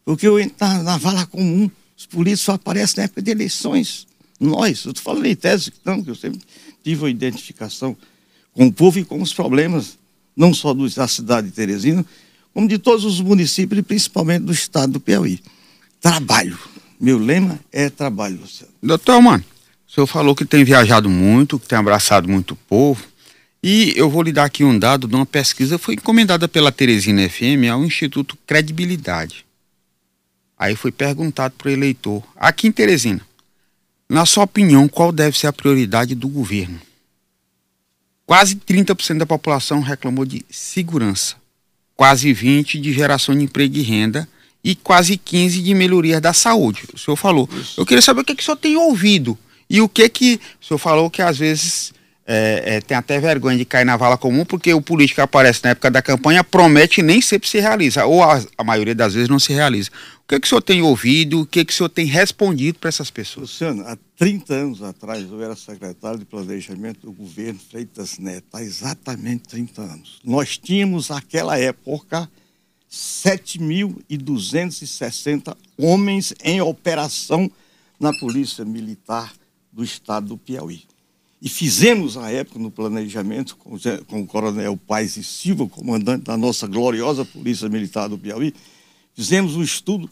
porque 0.04 0.26
eu 0.26 0.38
na, 0.60 0.82
na 0.82 0.96
vala 0.96 1.26
comum, 1.26 1.70
os 1.96 2.06
políticos 2.06 2.42
só 2.42 2.52
aparecem 2.52 2.98
na 2.98 3.04
época 3.04 3.22
de 3.22 3.30
eleições. 3.30 4.06
Nós, 4.40 4.84
eu 4.84 4.92
estou 4.92 5.02
falando 5.02 5.26
em 5.26 5.34
tese, 5.34 5.72
não, 5.84 6.02
que 6.02 6.10
eu 6.10 6.14
sempre 6.14 6.40
tive 6.82 7.02
uma 7.02 7.10
identificação 7.10 7.96
com 8.52 8.66
o 8.66 8.72
povo 8.72 8.98
e 8.98 9.04
com 9.04 9.20
os 9.20 9.32
problemas, 9.32 9.98
não 10.36 10.54
só 10.54 10.72
da 10.72 11.08
cidade 11.08 11.48
de 11.48 11.52
Teresina, 11.52 12.04
como 12.54 12.68
de 12.68 12.78
todos 12.78 13.04
os 13.04 13.20
municípios 13.20 13.78
e 13.78 13.82
principalmente 13.82 14.44
do 14.44 14.52
estado 14.52 14.94
do 14.94 15.00
Piauí. 15.00 15.40
Trabalho. 16.00 16.58
Meu 17.00 17.18
lema 17.18 17.60
é 17.70 17.88
trabalho, 17.88 18.40
Luciano. 18.40 18.72
Doutor, 18.82 19.20
mano, 19.20 19.44
o 19.86 19.92
senhor 19.92 20.06
falou 20.06 20.34
que 20.34 20.44
tem 20.44 20.64
viajado 20.64 21.08
muito, 21.08 21.58
que 21.58 21.68
tem 21.68 21.78
abraçado 21.78 22.28
muito 22.28 22.52
o 22.52 22.56
povo. 22.56 23.04
E 23.62 23.92
eu 23.96 24.08
vou 24.08 24.22
lhe 24.22 24.32
dar 24.32 24.44
aqui 24.44 24.62
um 24.62 24.78
dado 24.78 25.08
de 25.08 25.14
uma 25.14 25.26
pesquisa, 25.26 25.78
foi 25.78 25.94
encomendada 25.94 26.46
pela 26.46 26.70
Teresina 26.70 27.28
FM 27.28 27.68
ao 27.72 27.84
Instituto 27.84 28.38
Credibilidade. 28.46 29.44
Aí 30.56 30.76
foi 30.76 30.92
perguntado 30.92 31.54
para 31.58 31.68
o 31.68 31.72
eleitor, 31.72 32.22
aqui 32.36 32.68
em 32.68 32.72
Teresina, 32.72 33.20
na 34.08 34.24
sua 34.24 34.44
opinião, 34.44 34.88
qual 34.88 35.12
deve 35.12 35.38
ser 35.38 35.48
a 35.48 35.52
prioridade 35.52 36.14
do 36.14 36.28
governo? 36.28 36.80
Quase 38.24 38.56
30% 38.56 39.18
da 39.18 39.26
população 39.26 39.80
reclamou 39.80 40.24
de 40.24 40.44
segurança, 40.50 41.36
quase 41.94 42.32
20% 42.32 42.80
de 42.80 42.92
geração 42.92 43.36
de 43.36 43.44
emprego 43.44 43.76
e 43.76 43.82
renda 43.82 44.28
e 44.64 44.74
quase 44.74 45.18
15% 45.18 45.62
de 45.62 45.74
melhoria 45.74 46.20
da 46.20 46.32
saúde. 46.32 46.84
O 46.92 46.98
senhor 46.98 47.16
falou. 47.16 47.48
Isso. 47.52 47.80
Eu 47.80 47.84
queria 47.84 48.02
saber 48.02 48.22
o 48.22 48.24
que, 48.24 48.34
que 48.34 48.42
o 48.42 48.44
senhor 48.44 48.56
tem 48.56 48.76
ouvido 48.76 49.38
e 49.68 49.80
o 49.80 49.88
que 49.88 50.08
que 50.08 50.40
o 50.60 50.64
senhor 50.64 50.78
falou 50.78 51.10
que 51.10 51.20
às 51.20 51.38
vezes 51.38 51.92
é, 52.30 52.76
é, 52.76 52.80
tem 52.82 52.94
até 52.94 53.18
vergonha 53.18 53.56
de 53.56 53.64
cair 53.64 53.86
na 53.86 53.96
vala 53.96 54.18
comum, 54.18 54.44
porque 54.44 54.74
o 54.74 54.82
político 54.82 55.22
aparece 55.22 55.64
na 55.64 55.70
época 55.70 55.90
da 55.90 56.02
campanha, 56.02 56.44
promete 56.44 57.00
e 57.00 57.02
nem 57.02 57.22
sempre 57.22 57.48
se 57.48 57.58
realiza, 57.58 58.04
ou 58.04 58.22
a, 58.22 58.44
a 58.58 58.62
maioria 58.62 58.94
das 58.94 59.14
vezes 59.14 59.30
não 59.30 59.38
se 59.38 59.54
realiza. 59.54 59.88
O 60.24 60.26
que, 60.28 60.38
que 60.38 60.46
o 60.46 60.48
senhor 60.48 60.60
tem 60.60 60.82
ouvido, 60.82 61.40
o 61.40 61.46
que, 61.46 61.64
que 61.64 61.72
o 61.72 61.74
senhor 61.74 61.88
tem 61.88 62.04
respondido 62.04 62.78
para 62.78 62.90
essas 62.90 63.10
pessoas? 63.10 63.48
Luciano, 63.48 63.82
há 63.86 63.96
30 64.18 64.52
anos 64.52 64.82
atrás 64.82 65.22
eu 65.22 65.42
era 65.42 65.56
secretário 65.56 66.18
de 66.18 66.26
planejamento 66.26 67.06
do 67.06 67.12
governo 67.12 67.58
Freitas 67.58 68.18
Neto, 68.18 68.44
há 68.52 68.62
exatamente 68.62 69.48
30 69.48 69.80
anos. 69.80 70.20
Nós 70.22 70.58
tínhamos, 70.58 71.08
naquela 71.08 71.58
época, 71.58 72.28
7.260 72.92 75.56
homens 75.78 76.34
em 76.44 76.60
operação 76.60 77.50
na 77.98 78.12
Polícia 78.12 78.66
Militar 78.66 79.32
do 79.72 79.82
Estado 79.82 80.26
do 80.26 80.36
Piauí. 80.36 80.82
E 81.40 81.48
fizemos, 81.48 82.16
à 82.16 82.30
época, 82.30 82.58
no 82.58 82.70
planejamento, 82.70 83.56
com, 83.56 83.78
com 84.06 84.22
o 84.22 84.26
coronel 84.26 84.76
Paz 84.76 85.16
e 85.16 85.22
Silva, 85.22 85.68
comandante 85.68 86.24
da 86.24 86.36
nossa 86.36 86.66
gloriosa 86.66 87.24
Polícia 87.24 87.68
Militar 87.68 88.08
do 88.08 88.18
Piauí, 88.18 88.52
fizemos 89.14 89.54
um 89.54 89.62
estudo, 89.62 90.10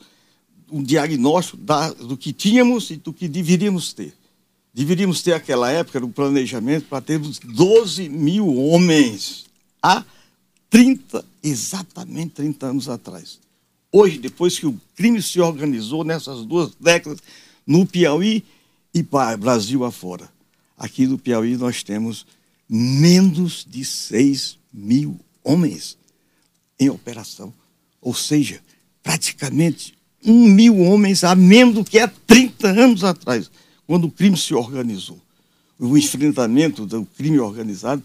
um 0.70 0.82
diagnóstico 0.82 1.56
da, 1.56 1.90
do 1.90 2.16
que 2.16 2.32
tínhamos 2.32 2.90
e 2.90 2.96
do 2.96 3.12
que 3.12 3.26
deveríamos 3.26 3.92
ter. 3.92 4.14
Deveríamos 4.72 5.20
ter, 5.20 5.32
naquela 5.32 5.68
época, 5.70 5.98
no 5.98 6.08
planejamento, 6.08 6.86
para 6.88 7.00
termos 7.00 7.40
12 7.40 8.08
mil 8.08 8.46
homens, 8.58 9.46
há 9.82 10.04
30, 10.70 11.24
exatamente 11.42 12.34
30 12.34 12.66
anos 12.66 12.88
atrás. 12.88 13.40
Hoje, 13.90 14.18
depois 14.18 14.58
que 14.58 14.66
o 14.66 14.80
crime 14.94 15.20
se 15.20 15.40
organizou 15.40 16.04
nessas 16.04 16.44
duas 16.44 16.72
décadas, 16.78 17.18
no 17.66 17.84
Piauí 17.84 18.44
e 18.94 19.02
para 19.02 19.36
Brasil 19.36 19.84
afora 19.84 20.35
aqui 20.76 21.06
no 21.06 21.18
Piauí 21.18 21.56
nós 21.56 21.82
temos 21.82 22.26
menos 22.68 23.66
de 23.68 23.84
6 23.84 24.58
mil 24.72 25.18
homens 25.42 25.96
em 26.78 26.90
operação. 26.90 27.52
Ou 28.00 28.14
seja, 28.14 28.60
praticamente 29.02 29.96
um 30.24 30.46
mil 30.48 30.78
homens 30.80 31.24
a 31.24 31.34
menos 31.34 31.74
do 31.74 31.84
que 31.84 31.98
há 31.98 32.08
30 32.08 32.68
anos 32.68 33.04
atrás, 33.04 33.50
quando 33.86 34.06
o 34.06 34.10
crime 34.10 34.36
se 34.36 34.54
organizou. 34.54 35.20
O 35.78 35.96
enfrentamento 35.96 36.86
do 36.86 37.04
crime 37.04 37.38
organizado, 37.38 38.02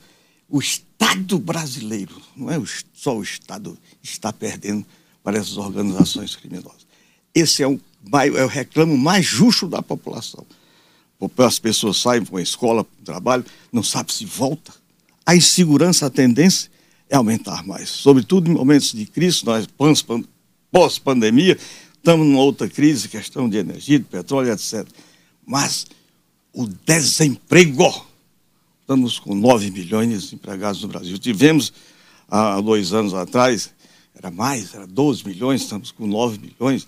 o 0.47 0.59
Estado 0.59 1.39
brasileiro, 1.39 2.21
não 2.35 2.51
é 2.51 2.61
só 2.93 3.17
o 3.17 3.23
Estado, 3.23 3.77
está 4.03 4.31
perdendo 4.31 4.85
para 5.23 5.37
essas 5.37 5.57
organizações 5.57 6.35
criminosas. 6.35 6.85
Esse 7.33 7.63
é 7.63 7.67
o, 7.67 7.79
é 8.35 8.43
o 8.43 8.47
reclamo 8.47 8.97
mais 8.97 9.25
justo 9.25 9.67
da 9.67 9.81
população 9.81 10.45
as 11.37 11.59
pessoas 11.59 11.97
saem 11.97 12.23
para 12.23 12.39
a 12.39 12.41
escola, 12.41 12.83
para 12.83 13.01
o 13.01 13.05
trabalho, 13.05 13.45
não 13.71 13.83
sabe 13.83 14.11
se 14.13 14.25
volta. 14.25 14.73
A 15.25 15.35
insegurança, 15.35 16.07
a 16.07 16.09
tendência 16.09 16.71
é 17.09 17.15
aumentar 17.15 17.65
mais. 17.65 17.89
Sobretudo 17.89 18.49
em 18.49 18.53
momentos 18.53 18.93
de 18.93 19.05
crise, 19.05 19.45
nós 19.45 19.67
pós-pandemia, 20.71 21.57
estamos 21.95 22.25
numa 22.25 22.41
outra 22.41 22.67
crise, 22.67 23.07
questão 23.07 23.49
de 23.49 23.57
energia, 23.57 23.99
de 23.99 24.05
petróleo, 24.05 24.51
etc. 24.51 24.87
Mas 25.45 25.85
o 26.53 26.67
desemprego, 26.67 28.05
estamos 28.79 29.19
com 29.19 29.35
9 29.35 29.69
milhões 29.71 30.09
de 30.09 30.17
desempregados 30.17 30.81
no 30.81 30.87
Brasil. 30.87 31.17
Tivemos, 31.19 31.71
há 32.27 32.59
dois 32.59 32.93
anos 32.93 33.13
atrás, 33.13 33.71
era 34.15 34.31
mais, 34.31 34.73
era 34.73 34.87
12 34.87 35.25
milhões, 35.27 35.61
estamos 35.61 35.91
com 35.91 36.07
9 36.07 36.39
milhões. 36.39 36.87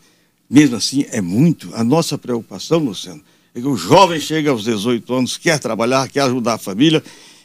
Mesmo 0.50 0.76
assim, 0.76 1.06
é 1.10 1.22
muito. 1.22 1.74
A 1.76 1.84
nossa 1.84 2.18
preocupação, 2.18 2.80
Luciano, 2.80 3.24
o 3.56 3.78
jovem 3.78 4.20
chega 4.20 4.50
aos 4.50 4.64
18 4.64 5.14
anos, 5.14 5.38
quer 5.38 5.60
trabalhar, 5.60 6.10
quer 6.10 6.22
ajudar 6.22 6.56
a 6.56 6.58
família 6.58 7.04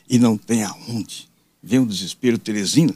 e 0.08 0.18
não 0.18 0.36
tem 0.36 0.64
aonde. 0.64 1.28
Vem 1.62 1.80
o 1.80 1.86
desespero. 1.86 2.38
Teresina 2.38 2.94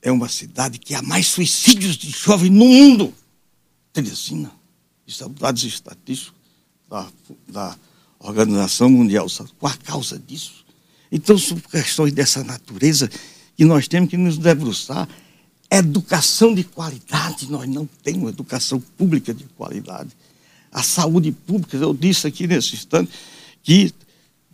é 0.00 0.10
uma 0.10 0.28
cidade 0.28 0.78
que 0.78 0.94
há 0.94 1.02
mais 1.02 1.26
suicídios 1.26 1.96
de 1.96 2.10
jovem 2.10 2.50
no 2.50 2.64
mundo. 2.64 3.12
Teresina, 3.92 4.50
isso 5.06 5.24
é 5.24 5.28
dados 5.28 5.64
estatísticos 5.64 6.34
da, 6.88 7.06
da 7.48 7.76
Organização 8.18 8.88
Mundial, 8.88 9.26
qual 9.58 9.72
a 9.72 9.76
causa 9.76 10.18
disso? 10.18 10.64
Então, 11.10 11.38
são 11.38 11.58
questões 11.58 12.12
dessa 12.12 12.42
natureza 12.42 13.10
que 13.56 13.64
nós 13.64 13.86
temos 13.88 14.10
que 14.10 14.16
nos 14.16 14.38
debruçar. 14.38 15.08
Educação 15.70 16.54
de 16.54 16.64
qualidade, 16.64 17.50
nós 17.50 17.68
não 17.68 17.86
temos 18.02 18.30
educação 18.30 18.80
pública 18.80 19.34
de 19.34 19.44
qualidade. 19.56 20.10
A 20.76 20.82
saúde 20.82 21.32
pública, 21.32 21.74
eu 21.78 21.94
disse 21.94 22.26
aqui 22.26 22.46
nesse 22.46 22.74
instante 22.74 23.10
que, 23.62 23.90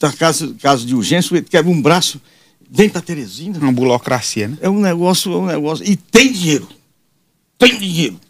na 0.01 0.13
caso, 0.13 0.55
caso 0.55 0.87
de 0.87 0.95
urgência, 0.95 1.35
ele 1.35 1.45
quebra 1.45 1.69
um 1.69 1.83
braço, 1.83 2.21
vem 2.71 2.89
para 2.89 3.01
Teresina. 3.01 3.59
Uma 3.59 3.73
burocracia, 3.73 4.47
né? 4.47 4.57
É 4.61 4.71
um 4.71 4.81
negócio, 4.81 5.33
é 5.33 5.37
um 5.37 5.47
negócio. 5.47 5.85
E 5.85 5.97
tem 5.97 6.33
dinheiro. 6.33 6.69
Tem 7.59 7.77
dinheiro. 7.77 8.21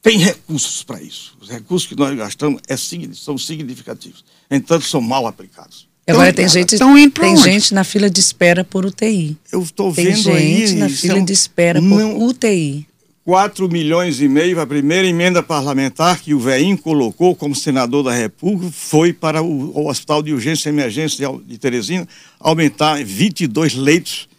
Tem 0.00 0.16
recursos 0.16 0.84
para 0.84 1.02
isso. 1.02 1.36
Os 1.40 1.48
recursos 1.48 1.88
que 1.88 1.96
nós 1.96 2.16
gastamos 2.16 2.62
é, 2.68 2.76
são 3.12 3.36
significativos. 3.36 4.24
Entanto, 4.48 4.86
são 4.86 5.00
mal 5.00 5.26
aplicados. 5.26 5.88
Agora 6.06 6.32
tem 6.32 6.48
gente, 6.48 6.76
tem 7.12 7.36
gente 7.36 7.74
na 7.74 7.84
fila 7.84 8.08
de 8.08 8.20
espera 8.20 8.64
por 8.64 8.86
UTI. 8.86 9.36
Eu 9.52 9.60
estou 9.60 9.92
vendo 9.92 10.30
aí. 10.30 10.56
Tem 10.56 10.66
gente 10.66 10.78
na 10.78 10.88
fila 10.88 11.20
de 11.20 11.32
espera 11.32 11.80
não, 11.80 12.14
por 12.14 12.28
UTI. 12.28 12.86
4 13.28 13.68
milhões 13.68 14.22
e 14.22 14.26
meio, 14.26 14.58
a 14.58 14.66
primeira 14.66 15.06
emenda 15.06 15.42
parlamentar 15.42 16.18
que 16.18 16.32
o 16.32 16.40
Veinho 16.40 16.78
colocou 16.78 17.36
como 17.36 17.54
senador 17.54 18.02
da 18.02 18.10
República 18.10 18.72
foi 18.72 19.12
para 19.12 19.42
o, 19.42 19.86
Hospital 19.86 20.22
de 20.22 20.32
Urgência 20.32 20.70
e 20.70 20.72
Emergência 20.72 21.28
de, 21.44 21.58
Teresina 21.58 22.08
aumentar 22.40 23.04
22 23.04 23.74
leitos 23.74 24.30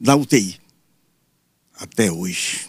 da 0.00 0.14
UTI. 0.14 0.54
Até 1.80 2.12
hoje. 2.12 2.60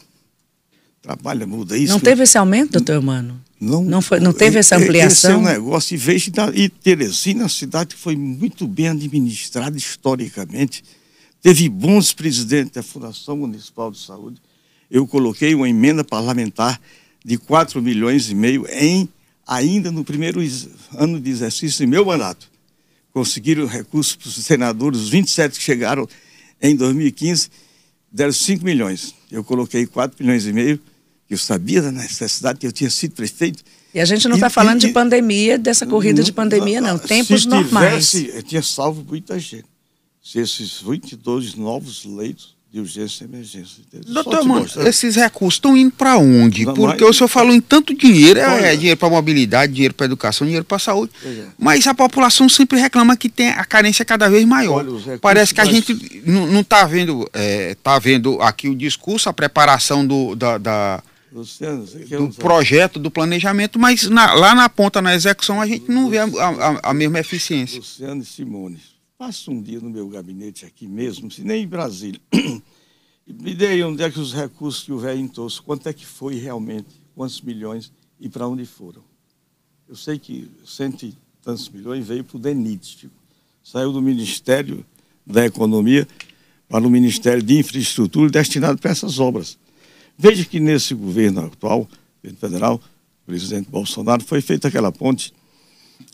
Trabalha, 1.04 1.46
muda 1.46 1.78
isso. 1.78 1.94
Não 1.94 2.00
teve 2.00 2.24
esse 2.24 2.36
aumento, 2.36 2.72
doutor 2.72 3.00
Mano? 3.00 3.40
Não, 3.62 3.84
não, 3.84 4.02
foi, 4.02 4.20
não 4.20 4.34
teve 4.34 4.58
essa 4.58 4.76
ampliação? 4.76 5.30
Esse 5.30 5.40
é 5.40 5.52
um 5.52 5.54
negócio. 5.54 5.94
E, 5.94 5.98
veja, 5.98 6.32
e 6.56 6.68
Teresina 6.68 7.44
uma 7.44 7.50
cidade 7.50 7.94
que 7.94 8.02
foi 8.02 8.16
muito 8.16 8.66
bem 8.66 8.88
administrada 8.88 9.78
historicamente. 9.78 10.84
Teve 11.44 11.70
bons 11.70 12.12
presidentes 12.12 12.74
da 12.74 12.82
Fundação 12.82 13.38
Municipal 13.38 13.92
de 13.92 14.00
Saúde. 14.00 14.42
Eu 14.90 15.08
coloquei 15.08 15.54
uma 15.54 15.70
emenda 15.70 16.04
parlamentar 16.04 16.80
de 17.24 17.38
4 17.38 17.82
milhões 17.82 18.30
e 18.30 18.36
meio 18.36 18.66
em 18.70 19.08
ainda 19.46 19.92
no 19.92 20.04
primeiro 20.04 20.40
ano 20.96 21.20
de 21.20 21.30
exercício 21.30 21.86
do 21.86 21.90
meu 21.90 22.06
mandato. 22.06 22.50
Conseguiram 23.12 23.66
recursos 23.66 24.16
para 24.16 24.28
os 24.28 24.36
senadores, 24.36 25.00
os 25.00 25.10
27 25.10 25.58
que 25.58 25.64
chegaram 25.64 26.08
em 26.62 26.76
2015, 26.76 27.50
deram 28.12 28.32
5 28.32 28.64
milhões. 28.64 29.16
Eu 29.32 29.44
coloquei 29.44 29.86
4 29.86 30.24
milhões 30.24 30.46
e 30.46 30.54
meio 30.54 30.80
eu 31.30 31.38
sabia 31.38 31.82
da 31.82 31.92
necessidade 31.92 32.58
que 32.58 32.66
eu 32.66 32.72
tinha 32.72 32.90
sido 32.90 33.14
prefeito. 33.14 33.64
E 33.94 34.00
a 34.00 34.06
gente 34.06 34.28
não 34.28 34.36
está 34.36 34.50
falando 34.50 34.84
e, 34.84 34.88
de 34.88 34.94
pandemia, 34.94 35.60
dessa 35.60 35.86
corrida 35.86 36.18
não, 36.18 36.24
de 36.24 36.32
pandemia, 36.34 36.82
não. 36.82 36.98
Tempos 36.98 37.44
se 37.44 37.48
normais. 37.48 38.10
Tivesse, 38.10 38.36
eu 38.36 38.44
tinha 38.44 38.64
salvo 38.64 39.06
muita 39.08 39.38
gente. 39.40 39.66
Se 40.22 40.40
esses 40.40 40.82
22 40.82 41.56
novos 41.56 42.04
leitos 42.04 42.56
de 42.72 42.80
urgência 42.80 43.24
e 43.24 43.28
emergência. 43.28 43.84
Doutor, 44.06 44.46
mano, 44.46 44.68
esses 44.86 45.16
recursos 45.16 45.56
estão 45.56 45.76
indo 45.76 45.92
para 45.92 46.18
onde? 46.18 46.66
Não, 46.66 46.74
Porque 46.76 47.04
o 47.04 47.12
senhor 47.12 47.28
falou 47.28 47.52
em 47.52 47.60
tanto 47.60 47.96
dinheiro, 47.96 48.40
é, 48.40 48.74
é 48.74 48.76
dinheiro 48.76 48.98
para 48.98 49.10
mobilidade, 49.10 49.74
dinheiro 49.74 49.94
para 49.94 50.06
educação, 50.06 50.46
dinheiro 50.46 50.64
para 50.64 50.78
saúde. 50.78 51.12
É. 51.26 51.46
Mas 51.58 51.88
a 51.88 51.96
população 51.96 52.48
sempre 52.48 52.80
reclama 52.80 53.18
que 53.18 53.28
tem 53.28 53.50
a 53.50 53.66
carência 53.66 54.06
cada 54.06 54.30
vez 54.30 54.46
maior. 54.46 54.86
Olha, 54.86 55.18
Parece 55.18 55.52
que 55.52 55.62
a 55.62 55.66
gente 55.66 56.22
não 56.26 56.62
está 56.62 56.86
vendo, 56.86 57.28
é, 57.34 57.76
tá 57.82 57.98
vendo 57.98 58.40
aqui 58.40 58.70
o 58.70 58.76
discurso, 58.76 59.30
a 59.30 59.34
preparação 59.34 60.06
do, 60.06 60.36
da, 60.36 60.60
da 60.60 61.04
Luciano, 61.32 61.86
do 61.86 62.30
projeto, 62.36 63.00
do 63.00 63.10
planejamento, 63.10 63.80
mas 63.80 64.08
na, 64.08 64.34
lá 64.34 64.54
na 64.54 64.70
ponta, 64.70 65.02
na 65.02 65.16
execução, 65.16 65.62
a 65.62 65.66
gente 65.66 65.90
não 65.90 66.10
vê 66.10 66.20
a, 66.20 66.26
a, 66.26 66.90
a 66.90 66.94
mesma 66.94 67.20
eficiência. 67.20 67.78
Luciano 67.78 68.22
e 68.22 68.26
Simone, 68.26 68.80
passa 69.20 69.52
um 69.52 69.62
dia 69.62 69.82
no 69.82 69.90
meu 69.90 70.08
gabinete 70.08 70.66
aqui 70.66 70.88
mesmo, 70.88 71.30
se 71.30 71.44
nem 71.44 71.64
em 71.64 71.68
Brasília, 71.68 72.22
me 73.28 73.54
dei 73.54 73.84
onde 73.84 74.02
é 74.02 74.10
que 74.10 74.18
os 74.18 74.34
recursos 74.34 74.82
que 74.82 74.94
o 74.94 74.98
velho 74.98 75.28
trouxe, 75.28 75.62
quanto 75.62 75.90
é 75.90 75.94
que 75.94 76.06
foi 76.06 76.36
realmente, 76.36 76.88
quantos 77.14 77.42
milhões 77.42 77.92
e 78.18 78.30
para 78.30 78.48
onde 78.48 78.66
foram. 78.66 79.02
Eu 79.90 79.98
sei 79.98 80.18
que 80.18 80.50
cento 80.66 81.04
e 81.04 81.14
tantos 81.42 81.68
milhões 81.68 82.08
veio 82.08 82.24
para 82.24 82.38
o 82.38 82.40
DENIT, 82.40 82.96
tipo, 82.96 83.14
saiu 83.62 83.92
do 83.92 84.02
Ministério 84.02 84.86
da 85.28 85.46
Economia 85.46 86.08
para 86.70 86.88
o 86.88 86.90
Ministério 86.90 87.44
de 87.44 87.58
Infraestrutura 87.58 88.32
destinado 88.32 88.80
para 88.80 88.92
essas 88.92 89.20
obras. 89.20 89.60
Veja 90.18 90.46
que 90.46 90.62
nesse 90.62 90.94
governo 90.94 91.42
atual, 91.42 91.90
governo 92.24 92.40
federal, 92.40 92.82
presidente 93.26 93.70
Bolsonaro, 93.70 94.24
foi 94.24 94.40
feita 94.40 94.70
aquela 94.70 94.94
ponte 94.94 95.34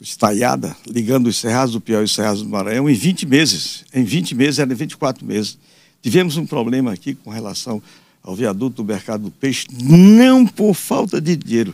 estaiada, 0.02 0.76
ligando 0.88 1.28
os 1.28 1.38
Cerrados 1.38 1.74
do 1.74 1.82
Piauí 1.82 2.04
e 2.04 2.06
os 2.06 2.14
Cerrados 2.14 2.42
do 2.42 2.50
Maranhão 2.50 2.90
em 2.90 2.94
20 2.94 3.26
meses. 3.26 3.86
Em 3.94 4.04
20 4.04 4.36
meses, 4.36 4.60
era 4.60 4.74
24 4.74 5.26
meses. 5.26 5.58
Tivemos 6.02 6.38
um 6.38 6.46
problema 6.46 6.94
aqui 6.94 7.16
com 7.16 7.30
relação 7.30 7.82
ao 8.22 8.36
viaduto 8.36 8.84
do 8.84 8.86
mercado 8.86 9.24
do 9.24 9.32
peixe, 9.32 9.68
não 9.72 10.46
por 10.46 10.74
falta 10.74 11.22
de 11.22 11.36
dinheiro. 11.36 11.74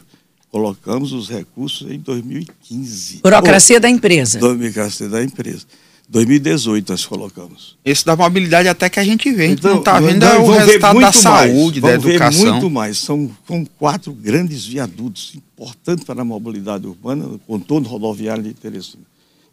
Colocamos 0.50 1.14
os 1.14 1.30
recursos 1.30 1.90
em 1.90 1.98
2015. 1.98 3.22
Burocracia 3.24 3.80
da 3.80 3.90
empresa. 3.90 4.40
Burocracia 4.40 5.08
da 5.08 5.24
empresa. 5.24 5.66
2018 6.12 6.92
nós 6.92 7.06
colocamos. 7.06 7.78
Esse 7.86 8.06
da 8.06 8.18
mobilidade 8.18 8.68
até 8.68 8.90
que 8.90 9.00
a 9.00 9.04
gente 9.04 9.32
vê, 9.32 9.48
então, 9.48 9.72
não 9.72 9.80
está 9.80 9.98
vendo 9.98 10.26
é 10.26 10.38
o 10.38 10.52
resultado 10.52 11.00
da 11.00 11.12
saúde, 11.14 11.80
mais, 11.80 12.04
da 12.04 12.10
educação. 12.10 12.44
Ver 12.44 12.52
muito 12.52 12.70
mais, 12.70 12.98
são, 12.98 13.32
são 13.48 13.66
quatro 13.80 14.12
grandes 14.12 14.66
viadutos 14.66 15.32
importantes 15.36 16.04
para 16.04 16.22
a 16.22 16.26
mobilidade 16.26 16.86
urbana, 16.86 17.26
no 17.26 17.40
contorno 17.40 17.88
rodoviário 17.88 18.44
de 18.44 18.54
Teresina. 18.54 19.04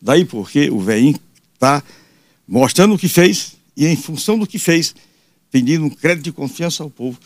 Daí 0.02 0.24
porque 0.24 0.68
o 0.68 0.80
VEIM 0.80 1.14
está 1.54 1.80
mostrando 2.46 2.94
o 2.94 2.98
que 2.98 3.08
fez 3.08 3.52
e 3.76 3.86
em 3.86 3.96
função 3.96 4.36
do 4.36 4.46
que 4.46 4.58
fez, 4.58 4.96
pedindo 5.52 5.84
um 5.84 5.90
crédito 5.90 6.24
de 6.24 6.32
confiança 6.32 6.82
ao 6.82 6.90
povo 6.90 7.20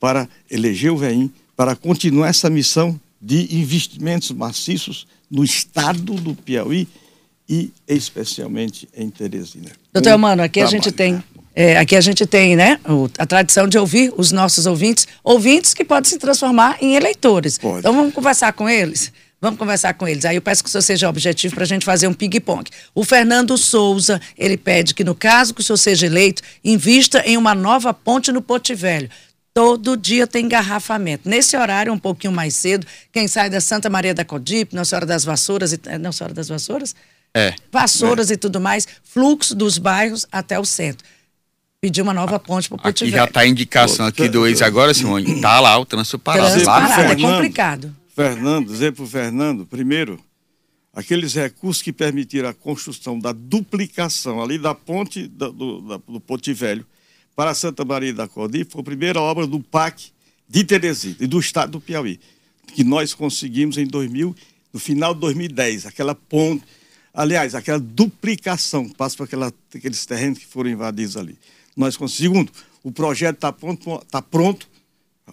para 0.00 0.28
eleger 0.50 0.90
o 0.90 0.96
VEIM, 0.96 1.30
para 1.56 1.76
continuar 1.76 2.28
essa 2.28 2.50
missão 2.50 3.00
de 3.20 3.54
investimentos 3.56 4.32
maciços 4.32 5.06
no 5.30 5.44
estado 5.44 6.14
do 6.14 6.34
Piauí 6.34 6.88
e 7.48 7.72
especialmente 7.86 8.88
em 8.96 9.10
Teresina. 9.10 9.70
Doutor 9.92 10.16
Mano, 10.16 10.42
aqui 10.42 10.60
a 10.60 10.66
gente 10.66 10.90
tem 10.90 11.22
é, 11.54 11.76
aqui 11.76 11.94
a 11.94 12.00
gente 12.00 12.24
tem 12.24 12.56
né, 12.56 12.80
a 13.18 13.26
tradição 13.26 13.68
de 13.68 13.76
ouvir 13.76 14.12
os 14.16 14.32
nossos 14.32 14.64
ouvintes, 14.64 15.06
ouvintes 15.22 15.74
que 15.74 15.84
podem 15.84 16.08
se 16.08 16.18
transformar 16.18 16.78
em 16.80 16.94
eleitores. 16.94 17.58
Pode. 17.58 17.80
Então 17.80 17.94
vamos 17.94 18.14
conversar 18.14 18.52
com 18.54 18.68
eles. 18.68 19.12
Vamos 19.38 19.58
conversar 19.58 19.92
com 19.94 20.06
eles. 20.06 20.24
Aí 20.24 20.36
eu 20.36 20.40
peço 20.40 20.62
que 20.62 20.68
o 20.68 20.70
senhor 20.70 20.82
seja 20.82 21.08
objetivo 21.08 21.54
para 21.54 21.64
a 21.64 21.66
gente 21.66 21.84
fazer 21.84 22.06
um 22.06 22.14
ping-pong. 22.14 22.70
O 22.94 23.04
Fernando 23.04 23.58
Souza, 23.58 24.20
ele 24.38 24.56
pede 24.56 24.94
que, 24.94 25.02
no 25.02 25.16
caso 25.16 25.52
que 25.52 25.60
o 25.60 25.64
senhor 25.64 25.78
seja 25.78 26.06
eleito, 26.06 26.42
invista 26.64 27.22
em 27.26 27.36
uma 27.36 27.52
nova 27.52 27.92
ponte 27.92 28.30
no 28.30 28.40
Porto 28.40 28.74
Velho. 28.74 29.10
Todo 29.52 29.96
dia 29.96 30.28
tem 30.28 30.46
engarrafamento. 30.46 31.28
Nesse 31.28 31.56
horário, 31.56 31.92
um 31.92 31.98
pouquinho 31.98 32.32
mais 32.32 32.54
cedo, 32.54 32.86
quem 33.12 33.26
sai 33.26 33.50
da 33.50 33.60
Santa 33.60 33.90
Maria 33.90 34.14
da 34.14 34.24
Codipe, 34.24 34.76
Nossa 34.76 34.90
Senhora 34.90 35.06
das 35.06 35.24
Vassouras, 35.24 35.72
e, 35.72 35.98
Nossa 35.98 36.18
Senhora 36.18 36.34
das 36.34 36.48
Vassouras? 36.48 36.94
É. 37.34 37.54
Vassouras 37.70 38.30
é. 38.30 38.34
e 38.34 38.36
tudo 38.36 38.60
mais, 38.60 38.86
fluxo 39.02 39.54
dos 39.54 39.78
bairros 39.78 40.26
até 40.30 40.58
o 40.58 40.64
centro. 40.64 41.06
Pedir 41.80 42.02
uma 42.02 42.14
nova 42.14 42.38
ponte 42.38 42.68
para 42.68 42.76
o 42.76 42.78
Porto 42.78 43.02
Aqui 43.02 43.10
já 43.10 43.24
está 43.24 43.40
a 43.40 43.46
indicação 43.46 44.06
aqui 44.06 44.28
do 44.28 44.46
ex 44.46 44.62
agora, 44.62 44.94
Simone. 44.94 45.34
Está 45.34 45.58
lá 45.58 45.76
o 45.78 45.84
trânsito 45.84 46.18
parado. 46.18 46.46
Trânsito 46.46 46.66
parado, 46.66 47.12
é 47.12 47.16
complicado. 47.16 47.96
Fernando, 48.14 48.68
dizer 48.68 48.92
para 48.92 49.02
o 49.02 49.06
Fernando, 49.06 49.66
primeiro, 49.66 50.20
aqueles 50.92 51.34
recursos 51.34 51.82
que 51.82 51.92
permitiram 51.92 52.48
a 52.48 52.54
construção 52.54 53.18
da 53.18 53.32
duplicação 53.32 54.40
ali 54.40 54.58
da 54.58 54.74
ponte 54.74 55.26
do, 55.26 55.50
do, 55.50 55.98
do 55.98 56.20
Ponte 56.20 56.52
Velho 56.52 56.86
para 57.34 57.54
Santa 57.54 57.84
Maria 57.84 58.12
da 58.12 58.28
Codi, 58.28 58.64
foi 58.68 58.82
a 58.82 58.84
primeira 58.84 59.20
obra 59.20 59.46
do 59.46 59.58
PAC 59.58 60.12
de 60.48 60.62
Teresina 60.62 61.16
e 61.18 61.26
do 61.26 61.40
estado 61.40 61.72
do 61.72 61.80
Piauí, 61.80 62.20
que 62.74 62.84
nós 62.84 63.14
conseguimos 63.14 63.78
em 63.78 63.86
2000, 63.86 64.36
no 64.72 64.78
final 64.78 65.14
de 65.14 65.20
2010, 65.20 65.86
aquela 65.86 66.14
ponte 66.14 66.62
Aliás, 67.14 67.54
aquela 67.54 67.78
duplicação 67.78 68.88
que 68.88 68.94
passa 68.94 69.16
por 69.16 69.24
aquela, 69.24 69.52
aqueles 69.74 70.06
terrenos 70.06 70.38
que 70.38 70.46
foram 70.46 70.70
invadidos 70.70 71.16
ali. 71.16 71.38
Nós 71.76 71.96
Segundo, 72.08 72.50
o 72.82 72.90
projeto 72.90 73.36
está 73.36 73.52
pronto, 73.52 74.02
tá 74.10 74.22
pronto. 74.22 74.68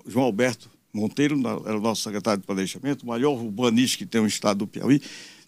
João 0.05 0.25
Alberto 0.25 0.69
Monteiro, 0.93 1.39
era 1.65 1.77
o 1.77 1.81
nosso 1.81 2.01
secretário 2.03 2.41
de 2.41 2.47
planejamento, 2.47 3.03
o 3.03 3.07
maior 3.07 3.31
urbanista 3.31 3.97
que 3.97 4.05
tem 4.05 4.19
o 4.19 4.27
estado 4.27 4.59
do 4.59 4.67
Piauí, 4.67 5.01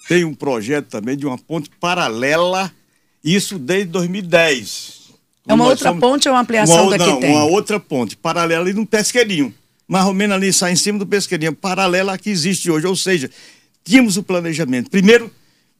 tem 0.07 0.23
um 0.23 0.33
projeto 0.33 0.87
também 0.87 1.17
de 1.17 1.25
uma 1.25 1.37
ponte 1.37 1.69
paralela, 1.79 2.71
isso 3.23 3.57
desde 3.57 3.91
2010. 3.91 5.01
É 5.47 5.53
uma 5.53 5.65
outra 5.67 5.89
somos... 5.89 5.99
ponte 5.99 6.29
ou 6.29 6.35
uma 6.35 6.41
ampliação 6.41 6.87
uma, 6.87 6.97
da 6.97 7.05
não, 7.05 7.19
tem? 7.19 7.31
uma 7.31 7.45
outra 7.45 7.79
ponte, 7.79 8.15
paralela 8.15 8.63
ali 8.63 8.73
no 8.73 8.85
Pesqueirinho. 8.85 9.53
Mais 9.87 10.05
ou 10.05 10.13
menos 10.13 10.35
ali 10.35 10.53
sai 10.53 10.73
em 10.73 10.75
cima 10.75 10.99
do 10.99 11.07
Pesqueirinho, 11.07 11.53
paralela 11.53 12.13
à 12.13 12.17
que 12.17 12.29
existe 12.29 12.69
hoje. 12.69 12.85
Ou 12.85 12.95
seja, 12.95 13.29
tínhamos 13.83 14.17
o 14.17 14.23
planejamento. 14.23 14.89
Primeiro, 14.89 15.31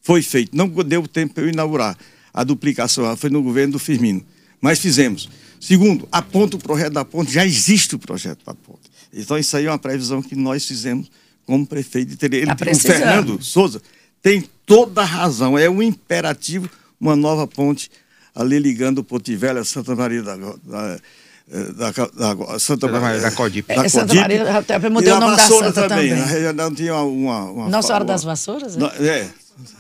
foi 0.02 0.22
feito. 0.22 0.56
Não 0.56 0.68
deu 0.68 1.08
tempo 1.08 1.34
para 1.34 1.44
eu 1.44 1.50
inaugurar. 1.50 1.98
A 2.34 2.44
duplicação 2.44 3.16
foi 3.18 3.30
no 3.30 3.42
governo 3.42 3.74
do 3.74 3.80
Firmino. 3.80 4.24
Mas 4.60 4.80
fizemos. 4.80 5.30
Segundo, 5.60 6.08
a 6.12 6.22
ponte, 6.22 6.56
o 6.56 6.60
projeto 6.60 6.94
da 6.94 7.06
ponte, 7.06 7.32
já 7.32 7.46
existe 7.46 7.96
o 7.96 8.00
projeto 8.00 8.44
da 8.46 8.54
ponte. 8.54 8.90
Então, 9.14 9.38
isso 9.38 9.56
aí 9.56 9.66
é 9.66 9.70
uma 9.70 9.78
previsão 9.78 10.22
que 10.22 10.36
nós 10.36 10.66
fizemos 10.66 11.12
como 11.46 11.66
prefeito 11.66 12.10
de 12.10 12.18
Tereira. 12.18 12.56
Tá 12.56 12.66
o 12.72 12.76
Fernando 12.76 13.44
Souza 13.44 13.82
tem 14.22 14.44
toda 14.66 15.02
a 15.02 15.06
razão. 15.06 15.58
É 15.58 15.70
um 15.70 15.82
imperativo 15.82 16.70
uma 17.00 17.16
nova 17.16 17.48
ponte 17.48 17.90
ali 18.34 18.60
ligando 18.60 19.00
o 19.10 19.38
Velho 19.38 19.60
a 19.60 19.66
Santa 19.66 19.96
Maria 19.96 20.22
da, 20.22 20.36
da 20.38 21.00
da, 21.52 21.92
da, 21.92 22.34
da 22.34 22.60
Santa 22.60 22.88
Maria 22.88 23.20
da 23.20 23.32
Codipe. 23.32 23.74
É, 23.74 23.90
Santa 23.90 24.14
Maria, 24.14 24.58
até 24.58 24.90
mudei 24.90 25.12
o 25.12 25.20
nome 25.20 25.36
da 25.36 25.44
Santa 25.44 25.74
também. 25.74 26.10
também. 26.10 26.16
Na 26.16 26.26
região 26.26 26.74
tinha 26.74 26.96
uma, 26.96 27.44
uma 27.44 27.70
Nossa 27.70 27.88
Senhora 27.88 28.06
das 28.06 28.24
Vassouras? 28.24 28.78
É? 28.78 29.06
é. 29.06 29.30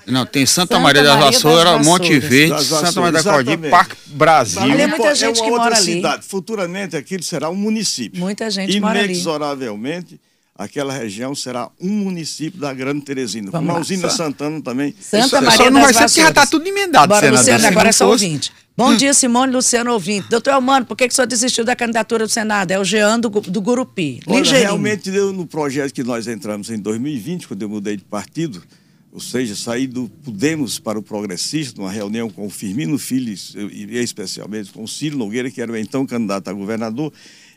Não, 0.05 0.25
tem 0.25 0.45
Santa, 0.45 0.75
Santa 0.75 0.79
Maria 0.79 1.01
das 1.01 1.17
Vassouras, 1.17 1.85
Monte 1.85 2.19
Verde, 2.19 2.63
Santa 2.63 2.99
Maria 2.99 3.23
da 3.23 3.31
Codipe, 3.31 3.69
Parque 3.69 3.95
Brasil. 4.07 4.61
Ali 4.61 4.81
é 4.81 4.87
muita 4.87 5.15
gente 5.15 5.39
é 5.39 5.43
que 5.43 5.49
mora 5.49 5.75
ali. 5.75 5.93
Cidade. 5.93 6.25
Futuramente 6.27 6.97
aquilo 6.97 7.23
será 7.23 7.49
um 7.49 7.55
município. 7.55 8.19
Muita 8.19 8.49
gente 8.51 8.79
mora 8.79 8.99
ali. 8.99 9.13
Inexoravelmente 9.13 10.19
aquela 10.55 10.93
região 10.93 11.33
será 11.33 11.69
um 11.79 11.89
município 11.89 12.59
da 12.59 12.73
Grande 12.73 13.01
Teresina. 13.01 13.51
Vamos 13.51 13.67
Como 13.67 13.77
a 13.77 13.81
usina 13.81 14.09
Santana 14.09 14.61
também. 14.61 14.93
Santa 14.99 15.41
Maria 15.41 15.65
Só 15.65 15.71
não 15.71 15.81
vai 15.81 15.93
ser 15.93 16.03
porque 16.05 16.21
já 16.21 16.29
está 16.29 16.45
tudo 16.45 16.67
emendado, 16.67 17.07
Bora, 17.07 17.21
senador. 17.21 17.39
Luciano, 17.39 17.67
agora 17.67 17.89
é 17.89 17.91
só 17.91 18.09
ouvinte. 18.09 18.51
Bom 18.75 18.95
dia, 18.95 19.13
Simone 19.13 19.51
Luciano 19.51 19.91
ouvinte. 19.91 20.29
Doutor 20.29 20.53
Elmano, 20.53 20.85
por 20.85 20.95
que, 20.95 21.07
que 21.07 21.13
o 21.13 21.15
senhor 21.15 21.27
desistiu 21.27 21.63
da 21.63 21.75
candidatura 21.75 22.25
do 22.25 22.31
Senado? 22.31 22.71
É 22.71 22.79
o 22.79 22.83
Jean 22.83 23.19
do, 23.19 23.29
do 23.29 23.61
Gurupi. 23.61 24.21
Olha, 24.25 24.57
realmente, 24.57 25.09
eu, 25.09 25.33
no 25.33 25.45
projeto 25.45 25.93
que 25.93 26.03
nós 26.03 26.27
entramos 26.27 26.69
em 26.69 26.79
2020, 26.79 27.47
quando 27.47 27.61
eu 27.61 27.69
mudei 27.69 27.97
de 27.97 28.03
partido, 28.03 28.63
ou 29.11 29.19
seja, 29.19 29.55
saí 29.55 29.85
do 29.85 30.07
Podemos 30.23 30.79
para 30.79 30.97
o 30.97 31.03
Progressista, 31.03 31.79
numa 31.81 31.91
reunião 31.91 32.29
com 32.29 32.47
o 32.47 32.49
Firmino 32.49 32.97
Filho, 32.97 33.35
e 33.71 33.97
especialmente 33.97 34.71
com 34.71 34.83
o 34.83 34.87
Ciro 34.87 35.17
Nogueira, 35.17 35.51
que 35.51 35.61
era 35.61 35.71
o 35.71 35.75
então 35.75 36.05
candidato 36.05 36.47
a 36.47 36.53
governador, 36.53 37.11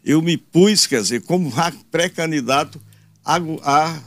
eu 0.05 0.21
me 0.21 0.37
pus, 0.37 0.87
quer 0.87 1.01
dizer, 1.01 1.23
como 1.23 1.53
pré-candidato 1.91 2.81
a, 3.25 3.39
a 3.63 4.01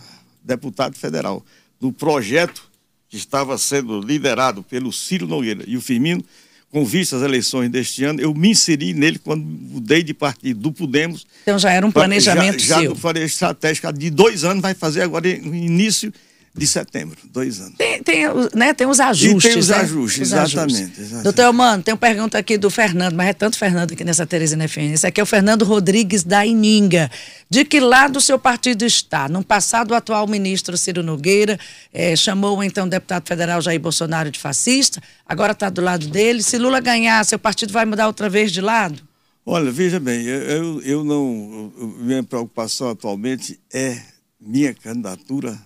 deputado 0.44 0.96
federal. 0.96 1.44
No 1.82 1.92
projeto 1.92 2.64
que 3.10 3.18
estava 3.18 3.58
sendo 3.58 4.00
liderado 4.00 4.62
pelo 4.64 4.92
Ciro 4.94 5.28
Nogueira 5.28 5.64
e 5.66 5.76
o 5.76 5.82
Firmino, 5.82 6.24
com 6.70 6.86
vista 6.86 7.16
às 7.16 7.22
eleições 7.22 7.70
deste 7.70 8.04
ano, 8.04 8.20
eu 8.20 8.34
me 8.34 8.50
inseri 8.50 8.94
nele 8.94 9.18
quando 9.18 9.44
mudei 9.44 10.04
de 10.04 10.14
partido 10.14 10.60
do 10.60 10.72
Podemos. 10.72 11.26
Então 11.44 11.58
já 11.58 11.72
era 11.72 11.86
um 11.86 11.92
planejamento 11.92 12.60
já, 12.60 12.80
seu. 12.80 12.96
Já 12.96 13.20
estratégico 13.24 13.92
de 13.94 14.10
dois 14.10 14.44
anos, 14.44 14.62
vai 14.62 14.74
fazer 14.74 15.02
agora 15.02 15.28
no 15.40 15.56
início 15.56 16.14
de 16.58 16.66
setembro, 16.66 17.18
dois 17.32 17.60
anos. 17.60 17.76
Tem, 17.78 18.02
tem, 18.02 18.24
né, 18.56 18.74
tem 18.74 18.88
os 18.88 19.00
ajustes. 19.00 19.46
E 19.46 19.50
tem 19.50 19.60
os 19.60 19.70
né? 19.70 19.78
ajustes, 19.78 20.22
os 20.22 20.34
exatamente, 20.34 20.76
ajustes. 20.76 21.00
exatamente. 21.00 21.24
Doutor 21.24 21.42
Elmano, 21.44 21.84
tem 21.84 21.94
uma 21.94 22.00
pergunta 22.00 22.38
aqui 22.38 22.58
do 22.58 22.70
Fernando, 22.72 23.14
mas 23.16 23.28
é 23.28 23.34
tanto 23.34 23.58
Fernando 23.58 23.94
aqui 23.94 24.04
nessa 24.04 24.26
Teresina 24.26 24.68
FM. 24.68 24.94
Esse 24.94 25.06
aqui 25.06 25.20
é 25.22 25.24
o 25.24 25.26
Fernando 25.26 25.64
Rodrigues 25.64 26.24
da 26.24 26.44
Ininga. 26.44 27.12
De 27.48 27.64
que 27.64 27.80
lado 27.80 28.18
o 28.18 28.22
seu 28.22 28.40
partido 28.40 28.84
está? 28.84 29.30
No 29.30 29.44
passado, 29.44 29.92
o 29.92 29.94
atual 29.94 30.28
ministro 30.28 30.76
Ciro 30.78 31.04
Nogueira 31.04 31.60
eh, 31.94 32.16
chamou 32.16 32.58
o 32.58 32.64
então 32.64 32.90
deputado 32.90 33.28
federal 33.28 33.62
Jair 33.62 33.80
Bolsonaro 33.80 34.32
de 34.32 34.40
fascista, 34.40 35.02
agora 35.26 35.52
está 35.52 35.70
do 35.70 35.82
lado 35.82 36.08
dele. 36.08 36.42
Se 36.42 36.58
Lula 36.58 36.80
ganhar, 36.80 37.24
seu 37.24 37.38
partido 37.38 37.72
vai 37.72 37.86
mudar 37.86 38.08
outra 38.08 38.30
vez 38.30 38.52
de 38.52 38.62
lado? 38.62 39.02
Olha, 39.46 39.72
veja 39.72 40.00
bem, 40.00 40.26
eu, 40.26 40.82
eu 40.82 41.04
não. 41.04 41.72
Minha 42.00 42.24
preocupação 42.24 42.90
atualmente 42.90 43.58
é 43.72 44.02
minha 44.42 44.74
candidatura 44.74 45.58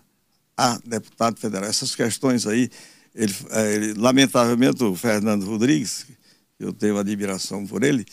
a 0.61 0.79
deputado 0.85 1.39
federal. 1.39 1.67
Essas 1.67 1.95
questões 1.95 2.45
aí, 2.45 2.69
ele, 3.15 3.35
é, 3.49 3.73
ele, 3.73 3.93
lamentavelmente, 3.95 4.83
o 4.83 4.95
Fernando 4.95 5.43
Rodrigues, 5.43 6.05
eu 6.59 6.71
tenho 6.71 6.99
admiração 6.99 7.65
por 7.65 7.81
ele, 7.81 8.05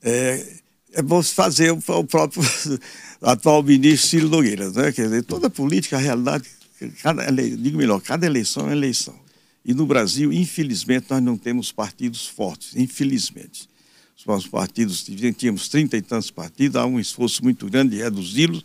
é, 0.00 0.46
é 0.92 1.02
bom 1.02 1.20
fazer 1.20 1.72
o, 1.72 2.04
próprio 2.04 2.42
atual 3.20 3.60
ministro 3.64 4.08
Ciro 4.08 4.28
Nogueira. 4.28 4.70
Né? 4.70 4.92
Quer 4.92 5.06
dizer, 5.06 5.24
toda 5.24 5.50
política, 5.50 5.96
a 5.96 6.00
realidade, 6.00 6.48
cada, 7.02 7.28
digo 7.28 7.76
melhor, 7.76 8.00
cada 8.00 8.24
eleição 8.24 8.68
é 8.68 8.72
eleição. 8.72 9.18
E 9.64 9.74
no 9.74 9.84
Brasil, 9.84 10.32
infelizmente, 10.32 11.06
nós 11.10 11.20
não 11.20 11.36
temos 11.36 11.72
partidos 11.72 12.24
fortes, 12.24 12.76
infelizmente. 12.76 13.68
Os 14.16 14.24
nossos 14.24 14.48
partidos, 14.48 15.04
tínhamos 15.36 15.68
trinta 15.68 15.96
e 15.96 16.02
tantos 16.02 16.30
partidos, 16.30 16.76
há 16.76 16.86
um 16.86 17.00
esforço 17.00 17.42
muito 17.42 17.68
grande 17.68 17.96
de 17.96 18.02
reduzi-los, 18.02 18.64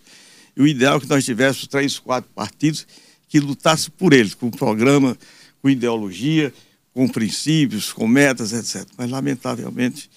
e 0.56 0.62
o 0.62 0.67
ideal 0.67 0.97
é 0.97 1.00
que 1.00 1.10
nós 1.10 1.26
tivéssemos 1.26 1.67
três, 1.67 1.97
quatro 1.97 2.30
partidos 2.34 2.86
que 3.28 3.40
lutasse 3.40 3.90
por 3.90 4.14
eles, 4.14 4.34
com 4.34 4.50
programa, 4.50 5.18
com 5.62 5.70
ideologia, 5.70 6.54
com 6.94 7.08
princípios, 7.08 7.92
com 7.92 8.08
metas, 8.08 8.54
etc. 8.54 8.88
Mas, 8.98 9.10
lamentavelmente, 9.10 10.10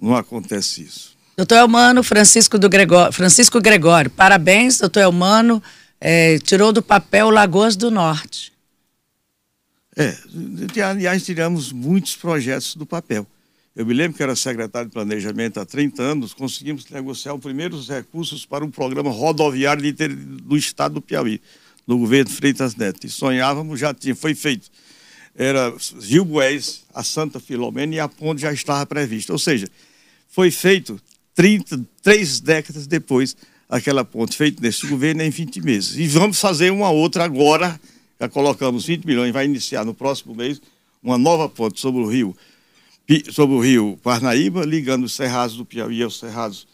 não 0.00 0.14
acontece 0.14 0.82
isso. 0.82 1.16
Doutor 1.36 1.56
Elmano 1.56 2.02
Francisco, 2.02 2.58
do 2.58 2.68
Gregório, 2.68 3.12
Francisco 3.12 3.60
Gregório, 3.60 4.10
parabéns, 4.10 4.78
doutor 4.78 5.00
Elmano, 5.00 5.62
é, 6.00 6.38
tirou 6.38 6.72
do 6.72 6.82
papel 6.82 7.30
Lagoas 7.30 7.74
do 7.74 7.90
Norte. 7.90 8.52
É, 9.96 10.16
aliás, 10.82 11.24
tiramos 11.24 11.72
muitos 11.72 12.16
projetos 12.16 12.76
do 12.76 12.86
papel. 12.86 13.26
Eu 13.74 13.86
me 13.86 13.94
lembro 13.94 14.16
que 14.16 14.22
era 14.22 14.36
secretário 14.36 14.88
de 14.88 14.92
Planejamento 14.92 15.58
há 15.58 15.64
30 15.64 16.02
anos, 16.02 16.34
conseguimos 16.34 16.88
negociar 16.90 17.34
os 17.34 17.40
primeiros 17.40 17.88
recursos 17.88 18.44
para 18.44 18.64
um 18.64 18.70
programa 18.70 19.10
rodoviário 19.10 19.82
de, 19.82 20.08
do 20.08 20.56
estado 20.56 20.94
do 20.94 21.00
Piauí 21.00 21.40
no 21.86 21.98
governo 21.98 22.30
Freitas 22.30 22.74
Neto. 22.74 23.06
E 23.06 23.10
sonhávamos, 23.10 23.78
já 23.78 23.92
tinha, 23.92 24.14
foi 24.14 24.34
feito. 24.34 24.70
Era 25.34 25.74
Gil 26.00 26.26
a 26.94 27.02
Santa 27.02 27.40
Filomena 27.40 27.94
e 27.94 28.00
a 28.00 28.08
ponte 28.08 28.42
já 28.42 28.52
estava 28.52 28.84
prevista. 28.84 29.32
Ou 29.32 29.38
seja, 29.38 29.66
foi 30.28 30.50
feito 30.50 31.00
30, 31.34 31.80
três 32.02 32.40
décadas 32.40 32.86
depois 32.86 33.34
aquela 33.72 34.04
ponte, 34.04 34.36
feita 34.36 34.60
nesse 34.60 34.86
governo 34.86 35.22
em 35.22 35.30
20 35.30 35.62
meses. 35.62 35.96
E 35.96 36.06
vamos 36.06 36.38
fazer 36.38 36.70
uma 36.70 36.90
outra 36.90 37.24
agora, 37.24 37.80
já 38.20 38.28
colocamos 38.28 38.84
20 38.84 39.06
milhões, 39.06 39.32
vai 39.32 39.46
iniciar 39.46 39.82
no 39.82 39.94
próximo 39.94 40.34
mês 40.34 40.60
uma 41.02 41.16
nova 41.16 41.48
ponte 41.48 41.80
sobre 41.80 42.02
o 42.02 42.06
rio, 42.06 42.36
sobre 43.30 43.56
o 43.56 43.60
rio 43.60 43.98
Parnaíba, 44.02 44.66
ligando 44.66 45.04
os 45.04 45.14
cerrados 45.14 45.56
do 45.56 45.64
Piauí 45.64 46.02
aos 46.02 46.18
cerrados 46.18 46.68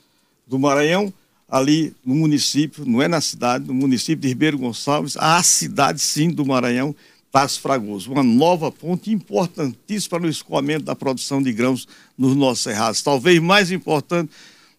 do 0.45 0.59
Maranhão, 0.59 1.15
ali 1.49 1.95
no 2.05 2.15
município, 2.15 2.85
não 2.85 3.01
é 3.01 3.09
na 3.09 3.21
cidade, 3.21 3.67
no 3.67 3.73
município 3.73 4.21
de 4.21 4.29
Ribeiro 4.29 4.59
Gonçalves, 4.59 5.17
a 5.17 5.43
cidade 5.43 6.01
sim 6.01 6.31
do 6.31 6.45
Maranhão, 6.45 6.95
Passo 7.33 7.61
Fragoso. 7.61 8.13
Uma 8.13 8.23
nova 8.23 8.71
ponte 8.71 9.11
importantíssima 9.11 10.19
para 10.19 10.27
o 10.27 10.31
escoamento 10.31 10.85
da 10.85 10.95
produção 10.95 11.43
de 11.43 11.53
grãos 11.53 11.89
nos 12.17 12.37
nossos 12.37 12.63
cerrados. 12.63 13.01
Talvez 13.01 13.41
mais 13.41 13.71
importante 13.71 14.31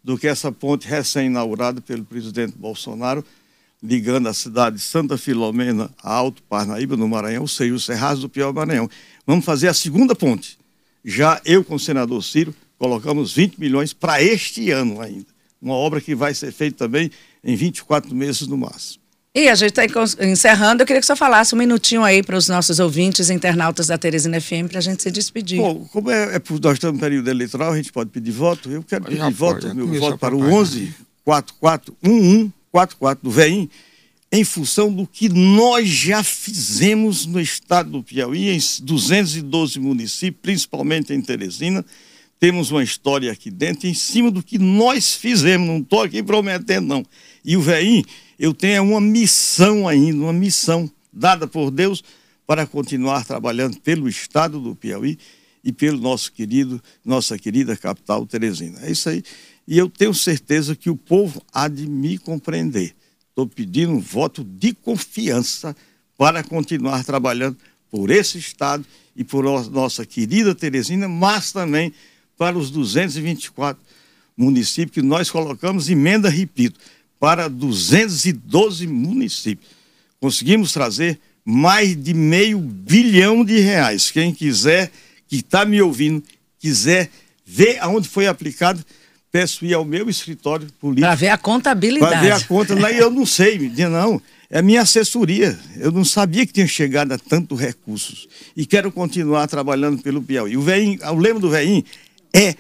do 0.03 0.17
que 0.17 0.27
essa 0.27 0.51
ponte 0.51 0.87
recém-inaugurada 0.87 1.81
pelo 1.81 2.05
presidente 2.05 2.55
Bolsonaro, 2.55 3.25
ligando 3.81 4.27
a 4.27 4.33
cidade 4.33 4.75
de 4.75 4.81
Santa 4.81 5.17
Filomena 5.17 5.89
a 6.01 6.13
Alto 6.13 6.43
Parnaíba, 6.43 6.95
no 6.95 7.07
Maranhão, 7.07 7.41
ou 7.41 7.47
seja, 7.47 7.73
os 7.73 7.85
cerrados 7.85 8.21
do 8.21 8.29
Pior 8.29 8.53
Maranhão. 8.53 8.89
Vamos 9.25 9.45
fazer 9.45 9.67
a 9.67 9.73
segunda 9.73 10.13
ponte. 10.13 10.57
Já 11.03 11.41
eu, 11.45 11.63
com 11.63 11.75
o 11.75 11.79
senador 11.79 12.23
Ciro, 12.23 12.53
colocamos 12.77 13.33
20 13.33 13.59
milhões 13.59 13.93
para 13.93 14.21
este 14.21 14.69
ano 14.69 15.01
ainda 15.01 15.38
uma 15.61 15.73
obra 15.73 15.99
que 15.99 16.15
vai 16.15 16.33
ser 16.33 16.51
feita 16.51 16.77
também 16.77 17.11
em 17.43 17.55
24 17.55 18.15
meses 18.15 18.47
no 18.47 18.57
máximo. 18.57 19.03
E 19.33 19.47
a 19.47 19.53
gente 19.53 19.77
está 19.77 19.85
encerrando. 20.25 20.81
Eu 20.81 20.87
queria 20.87 20.99
que 20.99 21.03
o 21.03 21.05
senhor 21.05 21.15
falasse 21.15 21.53
um 21.53 21.57
minutinho 21.57 22.03
aí 22.03 22.23
para 22.23 22.35
os 22.35 22.47
nossos 22.47 22.79
ouvintes 22.79 23.29
internautas 23.29 23.87
da 23.87 23.97
Teresina 23.97 24.41
FM 24.41 24.67
para 24.67 24.79
a 24.79 24.81
gente 24.81 25.03
se 25.03 25.11
despedir. 25.11 25.59
Bom, 25.59 25.87
como 25.91 26.09
é, 26.09 26.35
é, 26.35 26.41
nós 26.61 26.73
estamos 26.73 26.95
no 26.95 26.99
período 26.99 27.29
eleitoral, 27.29 27.71
a 27.71 27.77
gente 27.77 27.91
pode 27.91 28.09
pedir 28.09 28.31
voto. 28.31 28.71
Eu 28.71 28.83
quero 28.83 29.05
pedir 29.05 29.31
voto, 29.31 29.67
pode, 29.67 29.75
meu 29.75 29.87
voto 29.99 30.17
para 30.17 30.35
o 30.35 30.41
11 30.41 30.93
44 31.23 31.95
11 32.03 32.51
44 32.71 33.23
do 33.23 33.29
VEIM, 33.29 33.69
em 34.31 34.43
função 34.43 34.91
do 34.91 35.05
que 35.05 35.29
nós 35.29 35.87
já 35.87 36.23
fizemos 36.23 37.25
no 37.25 37.39
estado 37.39 37.91
do 37.91 38.03
Piauí, 38.03 38.49
em 38.49 38.59
212 38.81 39.79
municípios, 39.79 40.41
principalmente 40.41 41.13
em 41.13 41.21
Teresina 41.21 41.85
temos 42.39 42.71
uma 42.71 42.81
história 42.81 43.31
aqui 43.31 43.51
dentro 43.51 43.87
em 43.87 43.93
cima 43.93 44.31
do 44.31 44.41
que 44.41 44.57
nós 44.57 45.13
fizemos, 45.13 45.67
não 45.67 45.79
estou 45.79 46.03
aqui 46.03 46.23
prometendo, 46.23 46.87
não. 46.87 47.05
E 47.43 47.57
o 47.57 47.61
VEIM, 47.61 48.03
eu 48.39 48.53
tenho 48.53 48.83
uma 48.83 49.01
missão 49.01 49.87
ainda, 49.87 50.23
uma 50.23 50.33
missão 50.33 50.89
dada 51.11 51.45
por 51.45 51.69
Deus 51.69 52.03
para 52.47 52.65
continuar 52.65 53.25
trabalhando 53.25 53.77
pelo 53.81 54.07
Estado 54.07 54.59
do 54.59 54.73
Piauí 54.73 55.19
e 55.63 55.73
pelo 55.73 55.99
nosso 55.99 56.31
querido, 56.31 56.81
nossa 57.03 57.37
querida 57.37 57.75
capital 57.75 58.25
Teresina. 58.25 58.79
É 58.83 58.91
isso 58.91 59.09
aí. 59.09 59.21
E 59.67 59.77
eu 59.77 59.89
tenho 59.89 60.13
certeza 60.13 60.75
que 60.75 60.89
o 60.89 60.95
povo 60.95 61.43
há 61.53 61.67
de 61.67 61.85
me 61.85 62.17
compreender. 62.17 62.95
Estou 63.29 63.45
pedindo 63.45 63.91
um 63.91 63.99
voto 63.99 64.43
de 64.43 64.73
confiança 64.73 65.75
para 66.17 66.41
continuar 66.43 67.03
trabalhando 67.03 67.57
por 67.91 68.09
esse 68.09 68.37
Estado 68.37 68.85
e 69.15 69.23
por 69.23 69.43
nossa 69.69 70.05
querida 70.05 70.55
Teresina, 70.55 71.07
mas 71.07 71.51
também 71.51 71.93
para 72.39 72.57
os 72.57 72.71
224 72.71 73.83
municípios 74.35 74.93
que 74.93 75.01
nós 75.01 75.29
colocamos 75.29 75.89
emenda, 75.89 76.29
repito, 76.29 76.79
para 77.19 77.49
212 77.49 78.87
municípios. 78.87 79.69
Conseguimos 80.21 80.71
trazer 80.71 81.19
mais 81.43 82.01
de 82.01 82.13
meio 82.13 82.57
bilhão 82.57 83.43
de 83.43 83.59
reais. 83.59 84.09
Quem 84.09 84.33
quiser, 84.33 84.89
que 85.27 85.37
está 85.37 85.65
me 85.65 85.81
ouvindo, 85.81 86.23
quiser 86.57 87.09
ver 87.45 87.77
aonde 87.81 88.07
foi 88.07 88.25
aplicado, 88.25 88.85
peço 89.29 89.65
ir 89.65 89.73
ao 89.73 89.83
meu 89.83 90.09
escritório 90.09 90.65
político. 90.79 91.07
Para 91.07 91.15
ver 91.15 91.29
a 91.29 91.37
contabilidade. 91.37 92.11
Para 92.13 92.21
ver 92.21 92.31
a 92.31 92.41
conta. 92.41 92.73
eu 92.73 93.11
não 93.11 93.25
sei, 93.25 93.69
não. 93.89 94.21
É 94.49 94.61
minha 94.61 94.81
assessoria. 94.81 95.59
Eu 95.77 95.91
não 95.91 96.05
sabia 96.05 96.45
que 96.45 96.53
tinha 96.53 96.65
chegado 96.67 97.11
a 97.11 97.17
tantos 97.17 97.59
recursos. 97.59 98.27
E 98.55 98.65
quero 98.65 98.91
continuar 98.91 99.47
trabalhando 99.47 100.01
pelo 100.01 100.21
Piauí. 100.21 100.55
O, 100.55 100.61
veinho, 100.61 100.99
o 101.03 101.15
lema 101.15 101.39
do 101.39 101.49
VEIM 101.49 101.83
é 102.33 102.55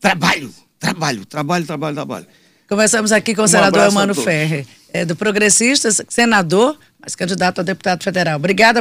trabalho, 0.00 0.52
trabalho, 0.78 1.24
trabalho, 1.24 1.66
trabalho, 1.66 1.94
trabalho. 1.94 2.26
Começamos 2.68 3.12
aqui 3.12 3.34
com 3.34 3.42
o 3.42 3.44
um 3.44 3.48
senador 3.48 3.86
Emano 3.86 4.14
Ferre, 4.14 4.66
é, 4.92 5.04
do 5.04 5.14
Progressistas, 5.14 6.00
senador, 6.08 6.78
mas 7.00 7.14
candidato 7.14 7.60
a 7.60 7.64
deputado 7.64 8.02
federal. 8.02 8.36
Obrigada. 8.36 8.80